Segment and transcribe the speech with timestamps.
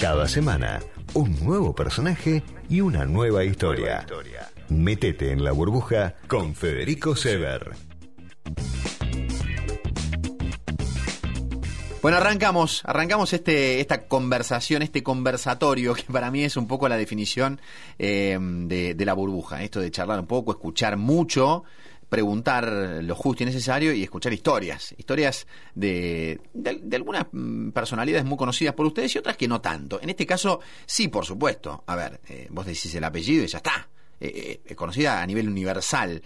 [0.00, 0.78] Cada semana,
[1.14, 4.06] un nuevo personaje y una nueva historia.
[4.68, 7.72] Métete en la burbuja con Federico Sever.
[12.00, 16.96] Bueno, arrancamos, arrancamos este, esta conversación, este conversatorio, que para mí es un poco la
[16.96, 17.60] definición
[17.98, 19.64] eh, de la burbuja.
[19.64, 21.64] Esto de charlar un poco, escuchar mucho,
[22.08, 24.94] preguntar lo justo y necesario y escuchar historias.
[24.96, 29.60] Historias de, de, de algunas mm, personalidades muy conocidas por ustedes y otras que no
[29.60, 30.00] tanto.
[30.00, 31.84] En este caso, sí, por supuesto.
[31.86, 33.88] A ver, eh, vos decís el apellido y ya está.
[34.20, 36.22] Eh, eh, conocida a nivel universal.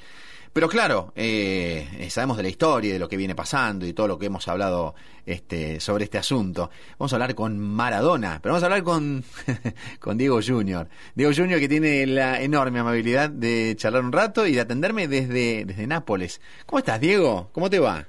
[0.53, 4.19] Pero claro, eh, sabemos de la historia, de lo que viene pasando y todo lo
[4.19, 6.71] que hemos hablado este, sobre este asunto.
[6.99, 9.25] Vamos a hablar con Maradona, pero vamos a hablar con,
[9.99, 10.89] con Diego Junior.
[11.15, 15.65] Diego Junior que tiene la enorme amabilidad de charlar un rato y de atenderme desde,
[15.65, 16.43] desde Nápoles.
[16.67, 17.49] ¿Cómo estás, Diego?
[17.53, 18.07] ¿Cómo te va?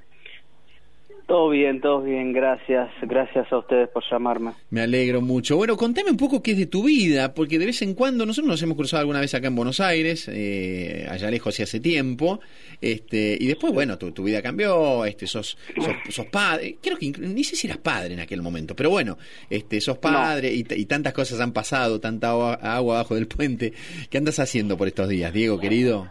[1.26, 2.90] Todo bien, todo bien, gracias.
[3.00, 4.52] Gracias a ustedes por llamarme.
[4.68, 5.56] Me alegro mucho.
[5.56, 8.50] Bueno, contame un poco qué es de tu vida, porque de vez en cuando nosotros
[8.50, 12.40] nos hemos cruzado alguna vez acá en Buenos Aires, eh, allá lejos y hace tiempo,
[12.78, 17.10] este, y después, bueno, tu, tu vida cambió, este, sos, sos, sos padre, creo que
[17.18, 19.16] ni sé si eras padre en aquel momento, pero bueno,
[19.48, 23.72] este, sos padre y, y tantas cosas han pasado, tanta agua, agua abajo del puente.
[24.10, 26.10] ¿Qué andas haciendo por estos días, Diego, querido?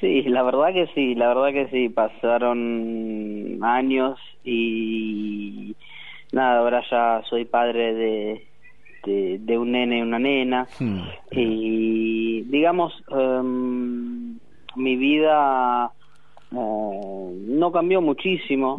[0.00, 1.88] Sí, la verdad que sí, la verdad que sí.
[1.88, 5.74] Pasaron años y
[6.32, 8.46] nada, ahora ya soy padre de,
[9.04, 10.66] de, de un nene y una nena.
[10.78, 11.00] Hmm.
[11.32, 14.38] Y digamos, em,
[14.76, 15.90] mi vida
[16.52, 18.76] eh, no cambió muchísimo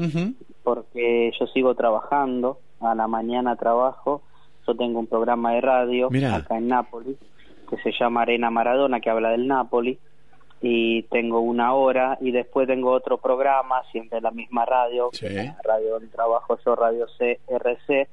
[0.64, 2.60] porque yo sigo trabajando.
[2.82, 4.22] A la mañana trabajo.
[4.68, 6.36] Yo tengo un programa de radio Mirá.
[6.36, 7.16] acá en Nápoles
[7.70, 9.98] que se llama Arena Maradona, que habla del Napoli.
[10.62, 15.28] Y tengo una hora y después tengo otro programa, siempre la misma radio, Sí.
[15.30, 18.08] la radio donde trabajo yo, Radio CRC,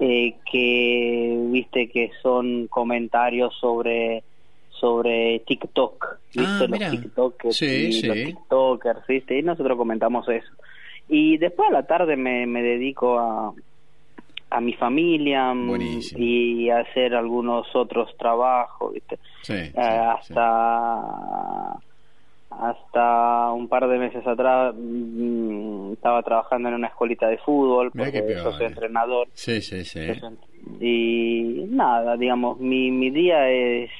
[0.00, 4.22] eh, que viste que son comentarios sobre
[4.70, 6.90] sobre TikTok, viste Ah, los.
[6.90, 8.06] TikTokers Sí, y sí.
[8.08, 10.52] los TikTokers, viste, y nosotros comentamos eso.
[11.08, 13.54] Y después a la tarde me, me dedico a,
[14.50, 16.22] a mi familia mm, Buenísimo.
[16.22, 19.18] y hacer algunos otros trabajos, ¿viste?
[19.42, 21.78] Sí, Eh, sí, hasta
[22.48, 28.22] hasta un par de meses atrás mm, estaba trabajando en una escuelita de fútbol porque
[28.34, 30.06] yo soy entrenador sí, sí, sí.
[30.80, 33.90] y nada digamos mi mi día es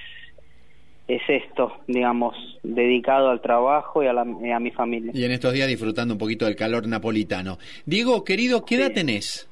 [1.09, 5.53] es esto digamos dedicado al trabajo y a, la, a mi familia Y en estos
[5.53, 7.59] días disfrutando un poquito del calor napolitano.
[7.85, 9.49] Diego, querido, ¿qué edad tenés?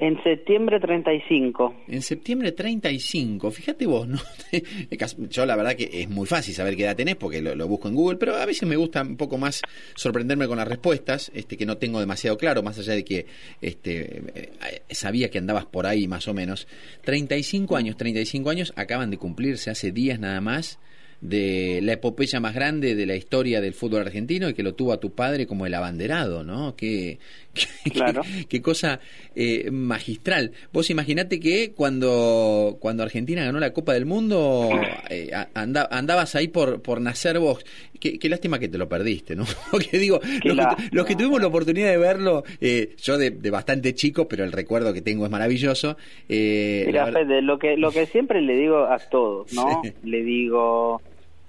[0.00, 4.18] En septiembre 35 En septiembre 35, fíjate vos, ¿no?
[5.28, 7.88] Yo la verdad que es muy fácil saber qué edad tenés porque lo, lo busco
[7.88, 9.60] en Google, pero a veces me gusta un poco más
[9.96, 13.26] sorprenderme con las respuestas, este que no tengo demasiado claro, más allá de que
[13.60, 16.68] este eh, sabía que andabas por ahí más o menos.
[17.02, 20.78] 35 años, 35 años acaban de cumplirse hace días nada más
[21.20, 24.92] de la epopeya más grande de la historia del fútbol argentino y que lo tuvo
[24.92, 26.76] a tu padre como el abanderado, ¿no?
[26.76, 27.18] Qué,
[27.84, 28.22] qué, Claro.
[28.22, 29.00] qué- qué cosa
[29.34, 30.52] eh, magistral.
[30.72, 34.68] Vos imaginate que cuando, cuando Argentina ganó la Copa del Mundo,
[35.10, 37.64] eh, anda- andabas ahí por, por nacer vos.
[37.98, 39.44] Qué, qué lástima que te lo perdiste, ¿no?
[39.72, 40.88] Porque digo, los que, lástima.
[40.92, 44.52] los que tuvimos la oportunidad de verlo, eh, yo de, de bastante chico, pero el
[44.52, 45.96] recuerdo que tengo es maravilloso.
[46.28, 49.82] eh, Mira, verdad- Fede, lo que, lo que siempre le digo a todos, ¿no?
[49.84, 49.92] Sí.
[50.04, 51.02] Le digo,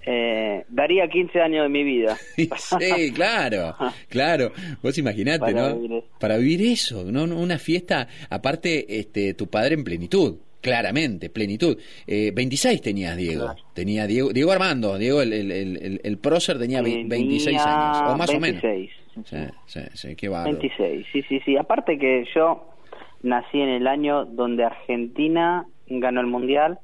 [0.05, 2.17] eh, daría 15 años de mi vida.
[2.37, 3.75] Sí, claro,
[4.09, 4.51] claro.
[4.81, 5.79] Vos imaginate, Para ¿no?
[5.79, 6.03] vivir.
[6.19, 7.23] Para vivir eso, ¿no?
[7.23, 11.77] Una fiesta, aparte, este, tu padre en plenitud, claramente, plenitud.
[12.07, 13.45] Eh, 26 tenías, Diego.
[13.45, 13.59] Claro.
[13.73, 17.63] Tenía Diego, Diego Armando, Diego, el, el, el, prócer tenía ve- 26 Tenía
[17.99, 18.61] años, o más o menos.
[18.61, 18.91] 26.
[19.25, 20.57] Sí, sí, sí, qué bárbaro.
[20.59, 21.57] 26, sí, sí, sí.
[21.57, 22.65] Aparte que yo
[23.21, 26.79] nací en el año donde Argentina ganó el Mundial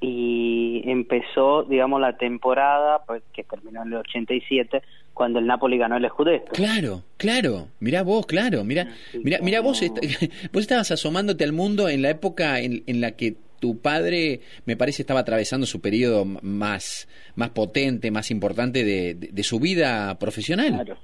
[0.00, 5.96] y empezó, digamos, la temporada, pues, que terminó en el 87, cuando el Napoli ganó
[5.96, 6.52] el Scudetto.
[6.52, 7.68] Claro, claro.
[7.80, 8.64] Mirá vos, claro.
[8.64, 8.88] Mirá,
[9.22, 9.98] mirá, mirá vos, est-
[10.52, 14.74] vos estabas asomándote al mundo en la época en, en la que tu padre, me
[14.76, 20.18] parece, estaba atravesando su periodo más, más potente, más importante de, de- de su vida
[20.18, 20.96] profesional, Claro.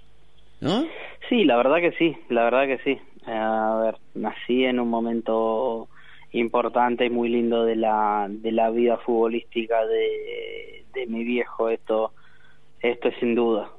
[0.62, 0.87] ¿no?
[1.28, 2.98] Sí, la verdad que sí, la verdad que sí.
[3.26, 5.88] A ver, nací en un momento
[6.38, 12.12] importante y muy lindo de la de la vida futbolística de, de mi viejo, esto
[12.80, 13.70] esto es sin duda.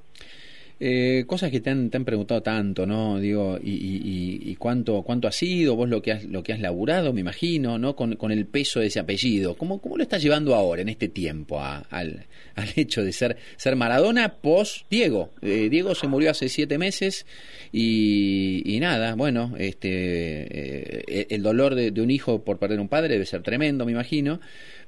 [0.79, 3.19] Eh, cosas que te han, te han, preguntado tanto, ¿no?
[3.19, 7.13] Digo, y, y, cuánto cuánto ha sido, vos lo que has, lo que has laburado,
[7.13, 7.95] me imagino, ¿no?
[7.95, 9.55] Con, con el peso de ese apellido.
[9.55, 13.75] ¿Cómo, cómo lo estás llevando ahora, en este tiempo, al, al hecho de ser, ser
[13.75, 15.31] Maradona post Diego?
[15.41, 17.25] Eh, Diego se murió hace siete meses
[17.71, 23.13] y, y nada, bueno, este eh, el dolor de, un hijo por perder un padre
[23.13, 24.39] debe ser tremendo, me imagino.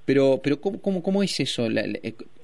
[0.06, 1.70] Pero, pero ¿cómo, cómo, cómo es eso?
[1.70, 2.00] La, la,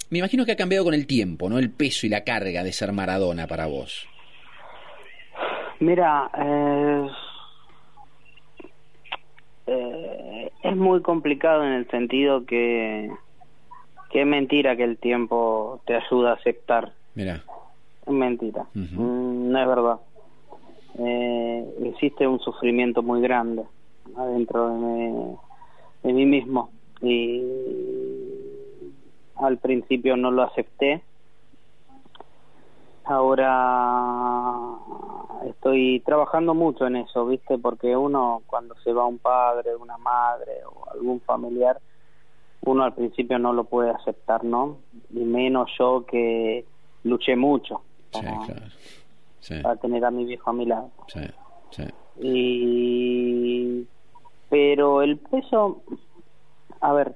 [0.10, 1.57] me imagino que ha cambiado con el tiempo, ¿no?
[1.57, 4.07] El peso y la carga de ser Maradona para vos.
[5.80, 7.07] Mira, eh,
[9.68, 13.12] eh, es muy complicado en el sentido que,
[14.12, 16.94] que es mentira que el tiempo te ayuda a aceptar.
[17.13, 17.44] Mira.
[18.06, 18.98] Es mentira, uh -huh.
[18.98, 20.00] no es verdad.
[21.00, 23.63] Eh, existe un sufrimiento muy grande
[24.16, 25.36] adentro de mí,
[26.04, 26.69] de mí mismo
[27.01, 27.42] y
[29.38, 31.02] al principio no lo acepté
[33.06, 34.52] ahora
[35.48, 40.54] estoy trabajando mucho en eso viste porque uno cuando se va un padre una madre
[40.66, 41.80] o algún familiar
[42.62, 44.78] uno al principio no lo puede aceptar no
[45.12, 46.66] y menos yo que
[47.04, 48.66] luché mucho para, sí, claro.
[49.40, 49.60] sí.
[49.62, 51.22] para tener a mi viejo a mi lado sí,
[51.70, 51.84] sí.
[52.20, 53.88] y
[54.50, 55.84] pero el peso
[56.82, 57.16] a ver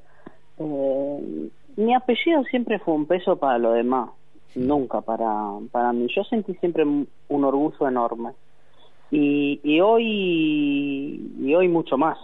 [0.59, 1.49] eh,
[1.79, 4.09] mi apellido siempre fue un peso para lo demás,
[4.55, 5.25] nunca para,
[5.71, 6.07] para mí.
[6.13, 8.31] Yo sentí siempre un orgullo enorme.
[9.11, 12.17] Y, y hoy y hoy mucho más.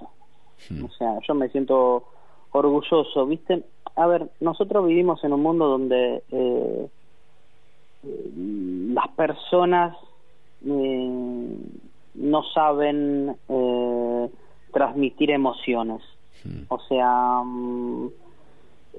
[0.84, 2.04] O sea, yo me siento
[2.52, 3.64] orgulloso, ¿viste?
[3.96, 6.90] A ver, nosotros vivimos en un mundo donde eh,
[8.94, 9.96] las personas
[10.66, 11.58] eh,
[12.16, 14.30] no saben eh,
[14.74, 16.02] transmitir emociones.
[16.68, 18.12] O sea, um,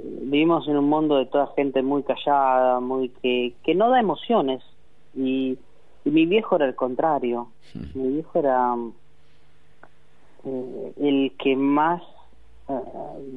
[0.02, 4.62] vivimos en un mundo de toda gente muy callada, muy que, que no da emociones.
[5.14, 5.58] Y,
[6.04, 7.48] y mi viejo era el contrario.
[7.94, 8.75] Mi viejo era
[10.44, 12.02] eh, el que más
[12.69, 12.81] eh,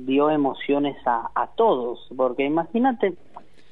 [0.06, 2.08] dio emociones a, a todos.
[2.16, 3.16] Porque imagínate,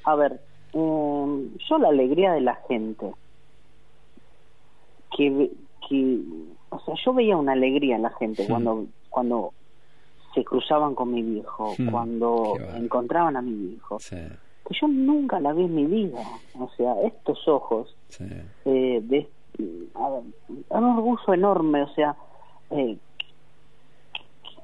[0.04, 0.39] a ver,
[0.74, 3.13] eh, yo la alegría de la gente,
[5.16, 5.51] que,
[5.88, 6.19] que,
[6.69, 8.50] o sea, yo veía una alegría en la gente Sí.
[8.50, 9.51] cuando cuando
[10.33, 14.15] se cruzaban con mi viejo, Hmm, cuando encontraban a mi viejo, Sí,
[14.68, 16.24] que yo nunca la vi en mi vida.
[16.59, 18.25] O sea, estos ojos, sí.
[18.65, 19.29] eh, de,
[19.95, 20.24] a ver,
[20.69, 22.15] un orgullo enorme, o sea,
[22.71, 22.97] eh,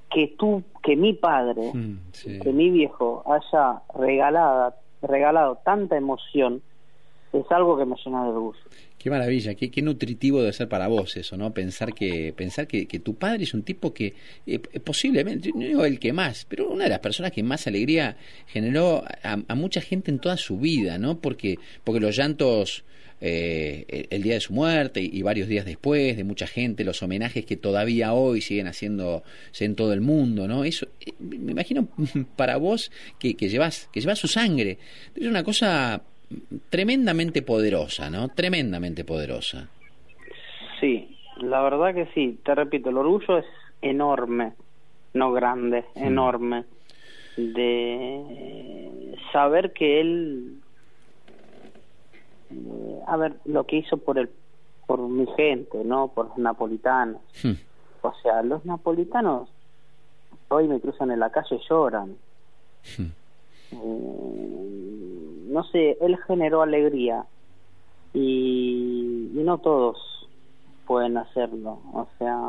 [0.09, 2.39] que tú, que mi padre, Mm, sí.
[2.39, 6.61] que mi viejo haya regalado, regalado tanta emoción,
[7.33, 8.59] es algo que me llena de orgullo.
[8.97, 11.53] Qué maravilla, qué, qué nutritivo debe ser para vos eso, ¿no?
[11.53, 14.13] Pensar que pensar que, que tu padre es un tipo que
[14.47, 18.15] eh, posiblemente, no digo el que más, pero una de las personas que más alegría
[18.47, 21.19] generó a, a mucha gente en toda su vida, ¿no?
[21.19, 22.85] Porque porque los llantos
[23.25, 27.45] eh, el, día de su muerte y, varios días después de mucha gente, los homenajes
[27.45, 29.23] que todavía hoy siguen haciéndose
[29.63, 30.65] en todo el mundo, ¿no?
[30.65, 31.87] Eso, eh, me imagino
[32.35, 34.77] para vos que, que llevas que llevas su sangre,
[35.15, 36.03] es una cosa
[36.69, 38.29] tremendamente poderosa, ¿no?
[38.29, 39.69] Tremendamente poderosa.
[40.79, 43.45] Sí, la verdad que sí, te repito, el orgullo es
[43.81, 44.53] enorme,
[45.13, 46.65] no grande, enorme,
[47.37, 50.57] de saber que él,
[52.51, 54.29] eh, a ver, lo que hizo por el,
[54.85, 56.09] por mi gente, ¿no?
[56.09, 57.21] Por los napolitanos.
[57.43, 57.53] Hmm.
[58.01, 59.49] O sea, los napolitanos
[60.49, 62.15] hoy me cruzan en la calle y lloran.
[62.97, 63.11] Hmm.
[63.73, 67.25] Eh, no sé, él generó alegría
[68.13, 69.97] y, no todos
[70.85, 71.81] pueden hacerlo.
[71.93, 72.41] O sea,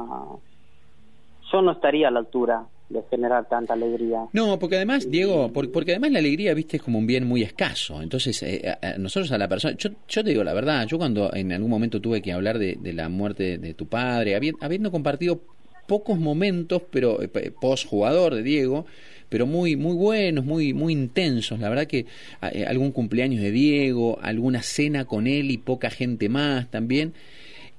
[1.53, 4.27] yo no estaría a la altura de generar tanta alegría.
[4.33, 7.43] No, porque además, Diego, por- porque además la alegría, viste, es como un bien muy
[7.43, 8.03] escaso.
[8.03, 11.53] Entonces, eh, nosotros a la persona, yo, yo te digo la verdad, yo cuando en
[11.53, 15.41] algún momento tuve que hablar de, la muerte de, tu padre, habi- habiendo compartido
[15.87, 17.29] pocos momentos, pero eh,
[17.61, 18.87] post jugador de Diego,
[19.35, 21.59] pero muy muy buenos, muy muy intensos.
[21.59, 22.07] La verdad que
[22.53, 27.15] eh, algún cumpleaños de Diego, alguna cena con él y poca gente más también.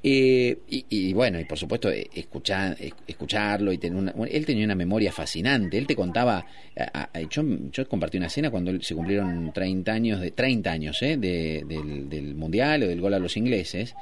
[0.04, 4.46] Eh, y, y bueno, y por supuesto, eh, escuchar, es- escucharlo y tener una, él
[4.46, 5.78] tenía una memoria fascinante.
[5.78, 6.46] Él te contaba,
[6.78, 11.02] a- a- yo, yo compartí una cena cuando se cumplieron 30 años, de 30 años
[11.04, 13.96] eh, de- del, del Mundial o del gol a los ingleses.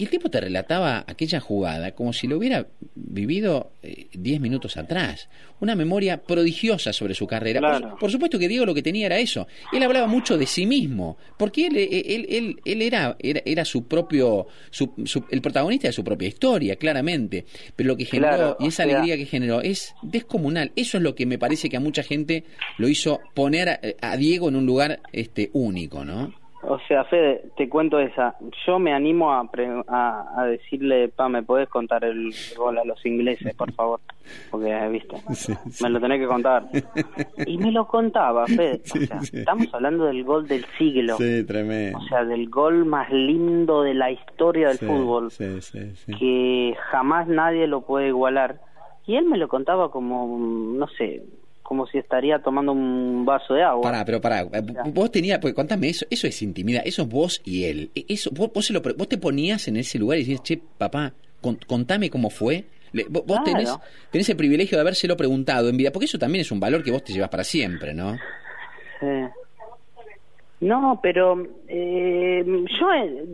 [0.00, 4.78] Y el tipo te relataba aquella jugada como si lo hubiera vivido eh, 10 minutos
[4.78, 5.28] atrás.
[5.60, 7.60] Una memoria prodigiosa sobre su carrera.
[7.60, 7.96] Por su- Claro.
[7.98, 9.46] por, supuesto que Diego lo que tenía era eso.
[9.74, 13.86] Él hablaba mucho de sí mismo, porque él, él, él, él era, era, era su
[13.86, 17.44] propio, su, su- el protagonista de su propia historia, claramente.
[17.76, 20.72] Pero lo que generó Claro, y esa sea- alegría que generó es descomunal.
[20.76, 22.44] Eso es lo que me parece que a mucha gente
[22.78, 26.32] lo hizo poner a, a Diego en un lugar este único, ¿no?
[26.62, 28.36] O sea, Fede, te cuento esa.
[28.66, 29.48] Yo me animo a,
[30.36, 34.00] a, decirle, pa, ¿me podés contar el gol a los ingleses, por favor?
[34.50, 35.16] Porque, viste,
[35.82, 36.64] me lo tenés que contar.
[37.46, 38.82] Y me lo contaba, Fede.
[38.94, 41.16] o sea, estamos hablando del gol del siglo.
[41.16, 41.98] Sí, tremendo.
[41.98, 45.32] O sea, del gol más lindo de la historia del fútbol.
[46.18, 48.60] Que jamás nadie lo puede igualar.
[49.06, 51.22] Y él me lo contaba como, no sé,
[51.70, 53.80] como si estaría tomando un vaso de agua.
[53.80, 54.44] Pará, pero pará,
[54.92, 57.92] vos tenías, pues contame eso, eso es intimidad, eso es vos y él.
[57.94, 61.12] E, eso, vos, vos, lo, vos te ponías en ese lugar y decías, che, papá,
[61.68, 62.64] contame cómo fue.
[63.08, 63.72] vos tenés,
[64.10, 66.90] tenés, el privilegio de habérselo preguntado en vida, porque eso también es un valor que
[66.90, 68.16] vos te llevas para siempre, ¿no?
[68.98, 69.06] Sí.
[70.60, 73.24] No, pero eh, yo eh,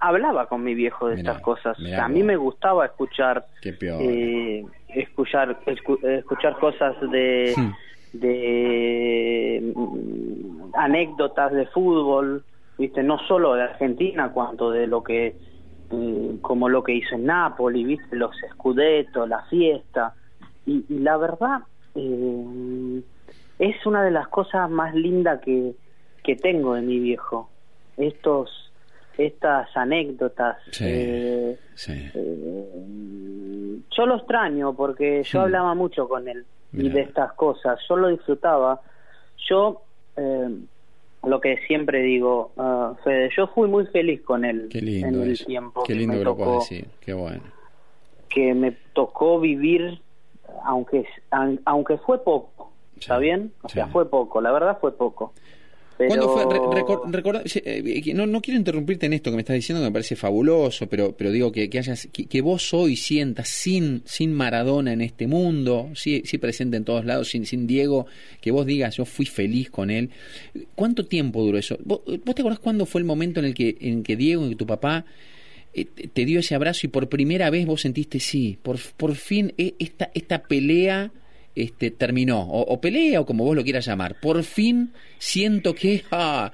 [0.00, 1.76] hablaba con mi viejo de estas cosas.
[1.78, 5.58] a mí me gustaba escuchar, eh, escuchar,
[6.02, 7.54] escuchar cosas de,
[8.12, 12.44] de mm, anécdotas de fútbol,
[12.78, 15.36] viste, no solo de Argentina, cuanto de lo que,
[15.90, 20.14] mm, como lo que hizo en Nápoles, viste, los escudetos, la fiesta,
[20.66, 21.60] y, y la verdad
[21.94, 25.74] es una de las cosas más lindas que
[26.22, 27.48] que tengo de mi viejo.
[27.96, 28.71] Estos
[29.18, 30.58] estas anécdotas.
[30.80, 32.78] Eh, eh,
[33.90, 37.78] yo lo extraño porque yo hablaba mucho con él y de estas cosas.
[37.88, 38.80] Yo lo disfrutaba.
[39.48, 39.82] Yo,
[40.16, 40.48] eh,
[41.24, 45.82] lo que siempre digo, uh, Fede, yo fui muy feliz con él en el tiempo.
[45.84, 46.88] Qué lindo que, me tocó, decir.
[47.00, 47.42] Qué bueno.
[48.28, 50.00] Que me tocó vivir,
[50.64, 51.06] aunque,
[51.64, 52.72] aunque fue poco.
[52.98, 53.52] ¿Está bien?
[53.62, 55.32] O sea, fue poco, la verdad fue poco.
[56.08, 56.42] ¿Cuándo fue?
[57.64, 60.86] Eh, no, no quiero interrumpirte en esto que me estás diciendo, que me parece fabuloso,
[60.88, 65.26] pero, pero digo que, que hayas, que, vos hoy sientas sin, sin Maradona en este
[65.26, 68.06] mundo, sí, sí presente en todos lados, sin, sin Diego,
[68.40, 70.10] que vos digas, yo fui feliz con él.
[70.74, 71.78] ¿Cuánto tiempo duró eso?
[71.84, 74.66] ¿Vos, te acordás cuándo fue el momento en el que, en que Diego, y tu
[74.66, 75.04] papá,
[75.74, 79.54] eh, te dio ese abrazo y por primera vez vos sentiste, sí, por, por fin
[79.56, 81.12] eh, esta, esta pelea
[81.54, 84.16] este, terminó, o, pelea, o como vos lo quieras llamar.
[84.20, 86.52] Por fin siento que, ah,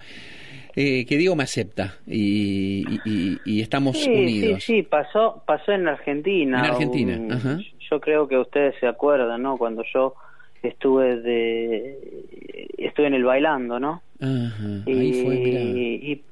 [0.75, 2.85] eh, que Diego me acepta y,
[3.45, 4.63] y, estamos unidos.
[4.63, 6.61] Sí, sí, pasó, pasó en Argentina.
[6.61, 7.39] En Argentina,
[7.91, 9.57] Yo creo que ustedes se acuerdan, ¿no?
[9.57, 10.15] Cuando yo
[10.63, 11.99] estuve de
[12.79, 14.03] estuve en el bailando, ¿no?
[14.21, 16.23] ahí fue, Y,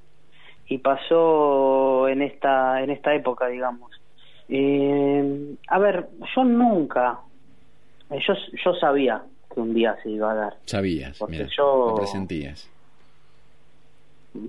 [0.68, 3.90] y, pasó en esta en esta época, digamos.
[4.48, 7.20] Eh, a ver, yo nunca
[8.10, 8.34] yo,
[8.64, 9.22] yo sabía
[9.52, 10.56] que un día se iba a dar.
[10.64, 12.68] Sabías, porque yo, lo presentías.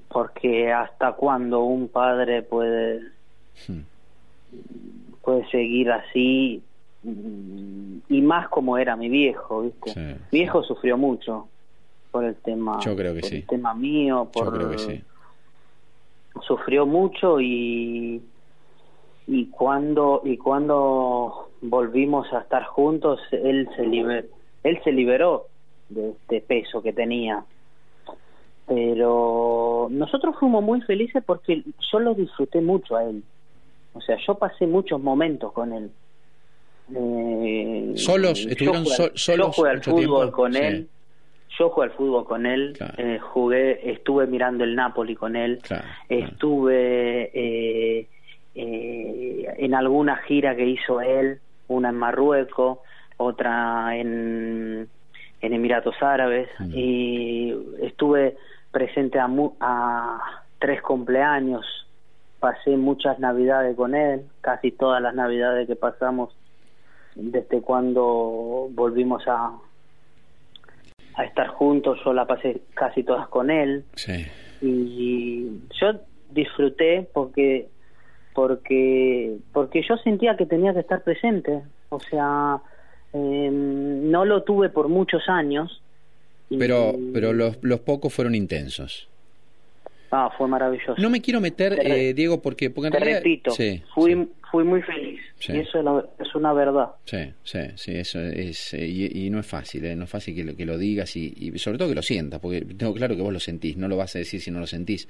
[0.09, 3.01] Porque hasta cuándo un padre puede
[3.67, 3.79] hmm.
[5.21, 6.61] puede seguir así
[8.09, 10.17] y más como era mi viejo, ¿viste?
[10.31, 11.47] mi viejo sufrió mucho
[12.11, 13.35] por el tema Yo creo que sí.
[13.37, 15.03] el tema mío, por Yo creo que sí.
[16.41, 18.21] sufrió mucho y
[19.27, 24.25] y cuando y cuando volvimos a estar juntos él se liberó,
[24.63, 25.47] él se liberó
[25.89, 27.43] de este peso que tenía.
[28.65, 33.23] Pero nosotros fuimos muy felices porque yo lo disfruté mucho a él.
[33.93, 35.91] O sea yo pasé muchos momentos con él.
[36.95, 40.87] Eh, solos estuvieron yo solos yo jugué al fútbol con él.
[41.59, 45.59] Yo jugué al fútbol con él, eh, jugué, estuve mirando el Napoli con él,
[46.07, 48.07] estuve eh,
[48.57, 52.79] eh, en alguna gira que hizo él, una en Marruecos,
[53.17, 54.87] otra en,
[55.41, 58.35] en Emiratos Árabes, y estuve
[58.71, 61.65] presente a, a tres cumpleaños,
[62.39, 66.35] pasé muchas navidades con él, casi todas las navidades que pasamos
[67.15, 69.51] desde cuando volvimos a,
[71.15, 73.83] a estar juntos, yo la pasé casi todas con él.
[74.61, 75.93] Y yo
[76.29, 77.67] disfruté porque
[78.37, 81.63] porque porque yo sentía que tenía que estar presente.
[81.89, 82.61] O sea
[83.11, 85.81] em, no lo tuve por muchos años
[86.49, 89.09] pero pero los, los pocos fueron intensos
[90.11, 90.95] Ah, fue maravilloso.
[90.97, 93.19] No me quiero meter, eh, Diego, porque, porque en te realidad...
[93.19, 93.51] repito,
[93.93, 95.19] fui, fui muy feliz.
[95.49, 95.79] Y eso
[96.19, 96.91] es, una verdad.
[97.05, 98.73] Sí, sí, sí, eso es...
[98.73, 101.57] Eh, y, no es fácil, eh, no es fácil que lo, que lo digas y,
[101.57, 104.15] sobre todo que lo sientas, porque tengo claro que vos lo sentís, no lo vas
[104.15, 105.07] a decir si no lo sentís.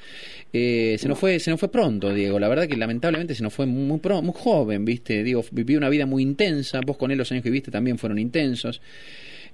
[0.51, 3.65] se, nos fue, se nos fue pronto, Diego, la verdad que lamentablemente se nos fue
[3.65, 5.23] muy, muy joven, ¿viste?
[5.23, 8.19] Diego vivió una vida muy intensa, vos con él los años que viste también fueron
[8.19, 8.81] intensos.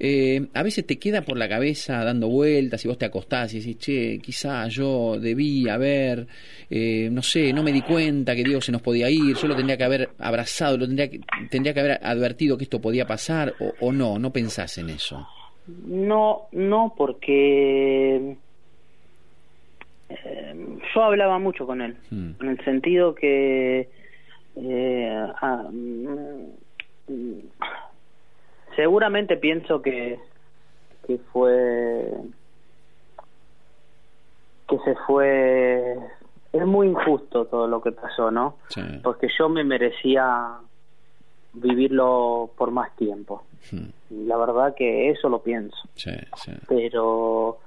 [0.05, 3.59] Eh, a veces te queda por la cabeza dando vueltas y vos te acostás y
[3.59, 6.27] decís, che, quizá yo debí haber,
[6.69, 9.55] eh, no sé, no me di cuenta que Dios se nos podía ir, yo lo
[9.55, 13.53] tendría que haber abrazado, lo tendría que, tendría que haber advertido que esto podía pasar
[13.79, 15.25] o, no, no pensás en eso.
[15.87, 18.35] No, no, porque...
[20.09, 20.55] Eh,
[20.93, 22.31] yo hablaba mucho con él, Mm.
[22.41, 23.87] en el sentido que
[24.57, 27.37] eh, ah, mm,
[28.75, 30.19] seguramente pienso que
[31.05, 32.11] que fue
[34.69, 35.97] que se fue
[36.53, 38.57] es muy injusto todo lo que pasó, ¿no?
[38.69, 38.81] Sí.
[39.03, 40.59] Porque yo me merecía
[41.53, 43.43] vivirlo por más tiempo.
[43.71, 43.85] Mm.
[44.11, 46.51] Y la verdad que eso lo pienso Sí, sí.
[46.67, 47.59] pero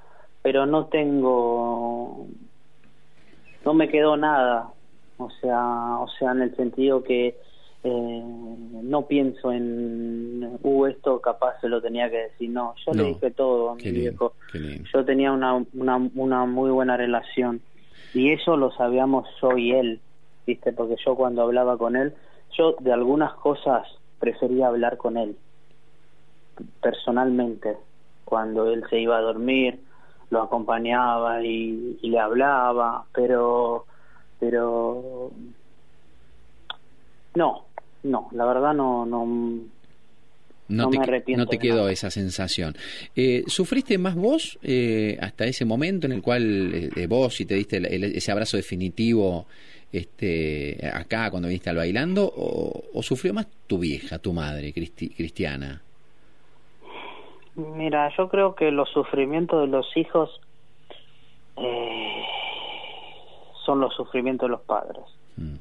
[0.42, 2.26] pero no tengo
[3.64, 4.68] no me quedó nada
[5.16, 7.36] o sea o sea en el sentido que
[7.84, 8.22] eh,
[8.82, 13.02] no pienso en uh esto capaz se lo tenía que decir no yo No.
[13.02, 14.82] le dije todo a mi lindo, viejo.
[14.92, 17.60] yo tenía una, una una muy buena relación
[18.14, 20.00] y eso lo sabíamos yo y él
[20.46, 22.14] viste porque yo cuando hablaba con él
[22.56, 23.86] yo de algunas cosas
[24.18, 25.36] prefería hablar con él
[26.80, 27.76] personalmente.
[28.24, 29.78] Cuando él se iba a dormir
[30.30, 33.84] lo acompañaba y, y le hablaba pero
[34.40, 35.30] pero
[37.34, 37.65] no
[38.02, 39.24] no la verdad no no
[40.68, 41.92] No, No te, me arrepiento no te quedó nada.
[41.92, 42.74] esa sensación.
[43.14, 47.46] Eh, ¿Sufriste más vos eh, hasta ese momento en el cual eh, eh, vos y
[47.46, 49.46] te diste el- el- ese abrazo definitivo
[49.92, 52.24] este, acá cuando viniste al bailando?
[52.36, 55.80] O, o sufrió más tu vieja, tu madre cristi- cristiana?
[57.54, 60.28] Mira, yo creo que los sufrimientos de los hijos
[61.56, 62.22] eh,
[63.64, 65.02] son los sufrimientos de los padres.
[65.36, 65.54] Mm,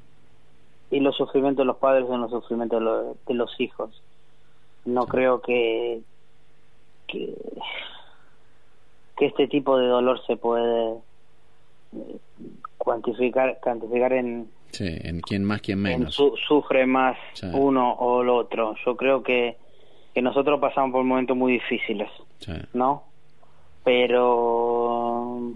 [0.96, 4.02] Y los sufrimientos de los padres son los sufrimientos de, lo- de los hijos.
[4.86, 6.02] No creo que,
[7.08, 7.34] que
[9.18, 10.98] que este tipo de dolor se puede
[11.98, 12.18] eh,
[12.78, 16.14] cuantificar cuantificar en, Sí, en quién más, quién en menos.
[16.16, 17.48] su- sufre más Sí.
[17.54, 18.75] uno o el otro.
[18.86, 19.58] Yo creo que,
[20.14, 22.10] que nosotros pasamos por momentos muy difíciles.
[22.40, 23.04] Sí, ¿no?
[23.84, 25.52] Pero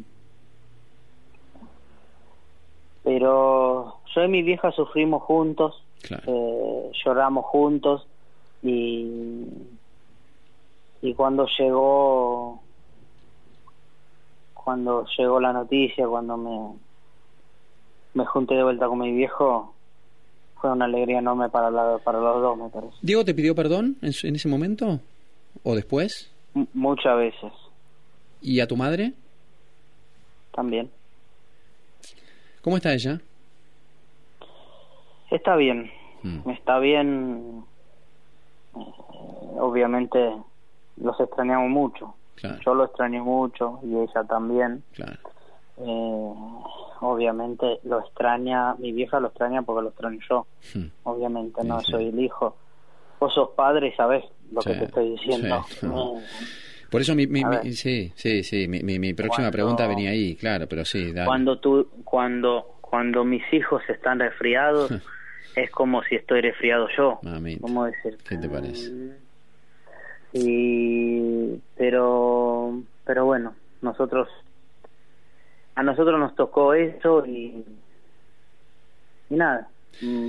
[3.03, 6.23] pero yo y mi vieja sufrimos juntos, claro.
[6.27, 8.07] eh, lloramos juntos
[8.63, 9.45] y
[11.01, 12.61] y cuando llegó
[14.53, 16.79] cuando llegó la noticia, cuando me
[18.13, 19.75] me junté de vuelta con mi viejo,
[20.55, 22.95] fue una alegría enorme para la- para los dos, me parece.
[23.01, 24.99] ¿Diego te pidió perdón en, en ese momento?
[25.63, 26.31] ¿O después?
[26.55, 27.53] M- muchas veces
[28.41, 29.13] ¿Y a tu madre?
[30.53, 30.91] también.
[32.61, 33.21] ¿Cómo está ella?
[35.31, 35.91] Está bien,
[36.23, 37.63] Mm, está bien.
[39.57, 40.33] Obviamente
[40.97, 42.15] los extrañamos mucho.
[42.35, 44.83] claro, Yo lo extrañé mucho y ella también.
[44.93, 45.17] claro.
[45.81, 46.33] Eh,
[47.01, 50.45] obviamente lo extraña, mi vieja lo extraña porque lo extraño yo.
[50.75, 51.91] Mm, Obviamente Sí, no sí.
[51.91, 52.57] soy el hijo.
[53.19, 55.65] Vos sos padre y sabés lo que te estoy diciendo.
[55.81, 56.23] Eh,
[56.91, 60.09] Por eso mi, mi- mi- sí, sí, sí, mi, mi- mi próxima Cuando- pregunta venía
[60.09, 61.27] ahí, claro, pero sí, dale.
[61.27, 64.91] cuando tú, cuando, cuando mis hijos están resfriados,
[65.55, 67.19] es como si estoy resfriado yo.
[67.23, 67.61] Mamita.
[67.61, 68.17] ¿Cómo decir?
[68.27, 68.91] ¿Qué te parece?
[70.33, 74.27] Y pero pero bueno, nosotros
[75.75, 77.65] a nosotros nos tocó eso y
[79.29, 79.69] y nada,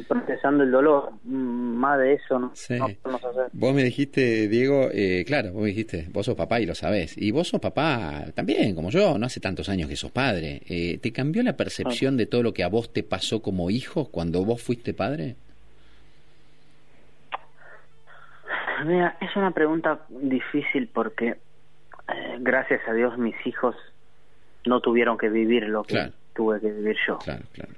[0.08, 1.32] procesando el dolor, mm,
[1.76, 2.74] más de eso no, Sí.
[2.76, 3.46] no podemos hacer.
[3.52, 7.16] Vos me dijiste, Diego, eh, claro, vos me dijiste, vos sos papá y lo sabés.
[7.16, 10.62] Y vos sos papá también, como yo, no hace tantos años que sos padre.
[10.68, 14.10] Eh, ¿Te cambió la percepción de todo lo que a vos te pasó como hijo
[14.10, 15.36] cuando vos fuiste padre?
[18.86, 21.36] Mira, es una pregunta difícil porque eh,
[22.40, 23.76] gracias a Dios mis hijos
[24.66, 26.12] no tuvieron que vivir lo que Claro.
[26.34, 27.18] tuve que vivir yo.
[27.18, 27.72] Claro, claro.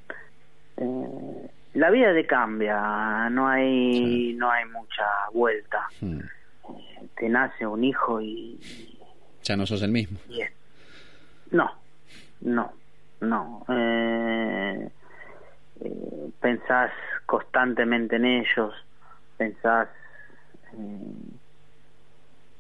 [0.79, 1.42] Eh,
[1.75, 5.87] la vida te cambia, no hay no hay mucha vuelta.
[6.01, 6.21] Hmm.
[7.17, 8.59] Te nace un hijo y,
[9.43, 10.19] Ya no sos el mismo.
[10.29, 10.53] y es-
[11.51, 11.71] no,
[12.41, 12.73] no,
[13.21, 13.65] no.
[13.69, 14.89] Eh,
[15.81, 16.91] eh, pensás
[17.27, 18.75] constantemente en ellos,
[19.37, 19.89] pensás
[20.73, 21.13] eh,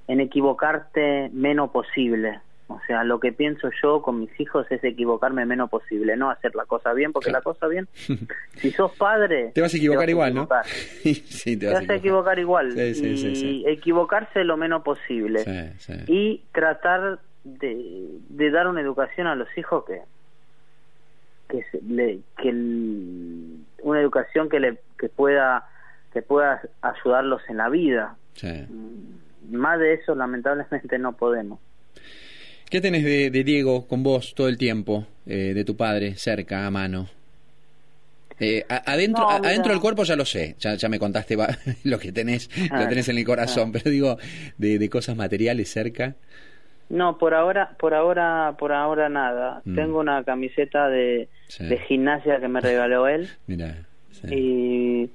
[0.09, 2.41] en equivocarte menos posible.
[2.69, 6.55] O sea, lo que pienso yo con mis hijos es equivocarme menos posible, no hacer
[6.55, 7.41] la cosa bien, porque Claro.
[7.41, 7.87] la cosa bien,
[8.57, 9.51] si sos padre...
[9.55, 10.43] Te vas a equivocar igual, ¿no?
[10.43, 10.65] equivocar.
[10.67, 12.73] sí, te Te vas a equivocar igual.
[12.73, 15.41] Sí, sí, y sí, equivocarse lo menos posible.
[15.45, 15.93] Sí, sí.
[16.07, 20.01] Y tratar de, de dar una educación a los hijos que
[21.49, 25.67] que, se- le, que el- una educación que le que pueda
[26.13, 28.49] que pueda ayudarlos en la vida sí.
[28.71, 31.59] Mm, más de eso lamentablemente no podemos
[32.73, 35.05] ¿Qué tenés de, de Diego con vos todo el tiempo?
[35.27, 37.07] eh, de tu padre, cerca, a mano.
[38.41, 41.55] Eh, adentro, No, adentro del cuerpo ya lo sé, ya, ya me contaste va-
[41.85, 44.17] lo que tenés, lo Ah, tenés en el corazón, pero digo,
[44.57, 46.15] de, de cosas materiales cerca.
[46.89, 49.61] No, por ahora, por ahora, por ahora nada.
[49.67, 49.75] Mm.
[49.75, 51.67] Tengo una camiseta de, Sí.
[51.67, 53.85] de gimnasia que me regaló él Mira.
[54.13, 54.35] sí.
[54.35, 55.11] y,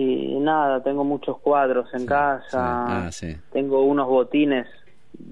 [0.00, 3.06] y nada, tengo muchos cuadros en Sí, casa.
[3.06, 3.10] Ah.
[3.52, 4.66] Tengo unos botines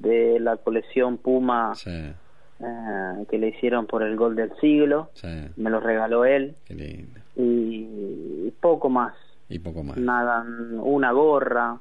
[0.00, 5.10] de la colección Puma Sí, eh, que le hicieron por el gol del siglo.
[5.14, 5.28] sí.
[5.56, 7.20] Me los regaló él Qué lindo.
[7.36, 9.14] y, poco más.
[9.48, 9.96] Y poco más.
[9.96, 10.44] Nada,
[10.82, 11.78] una gorra,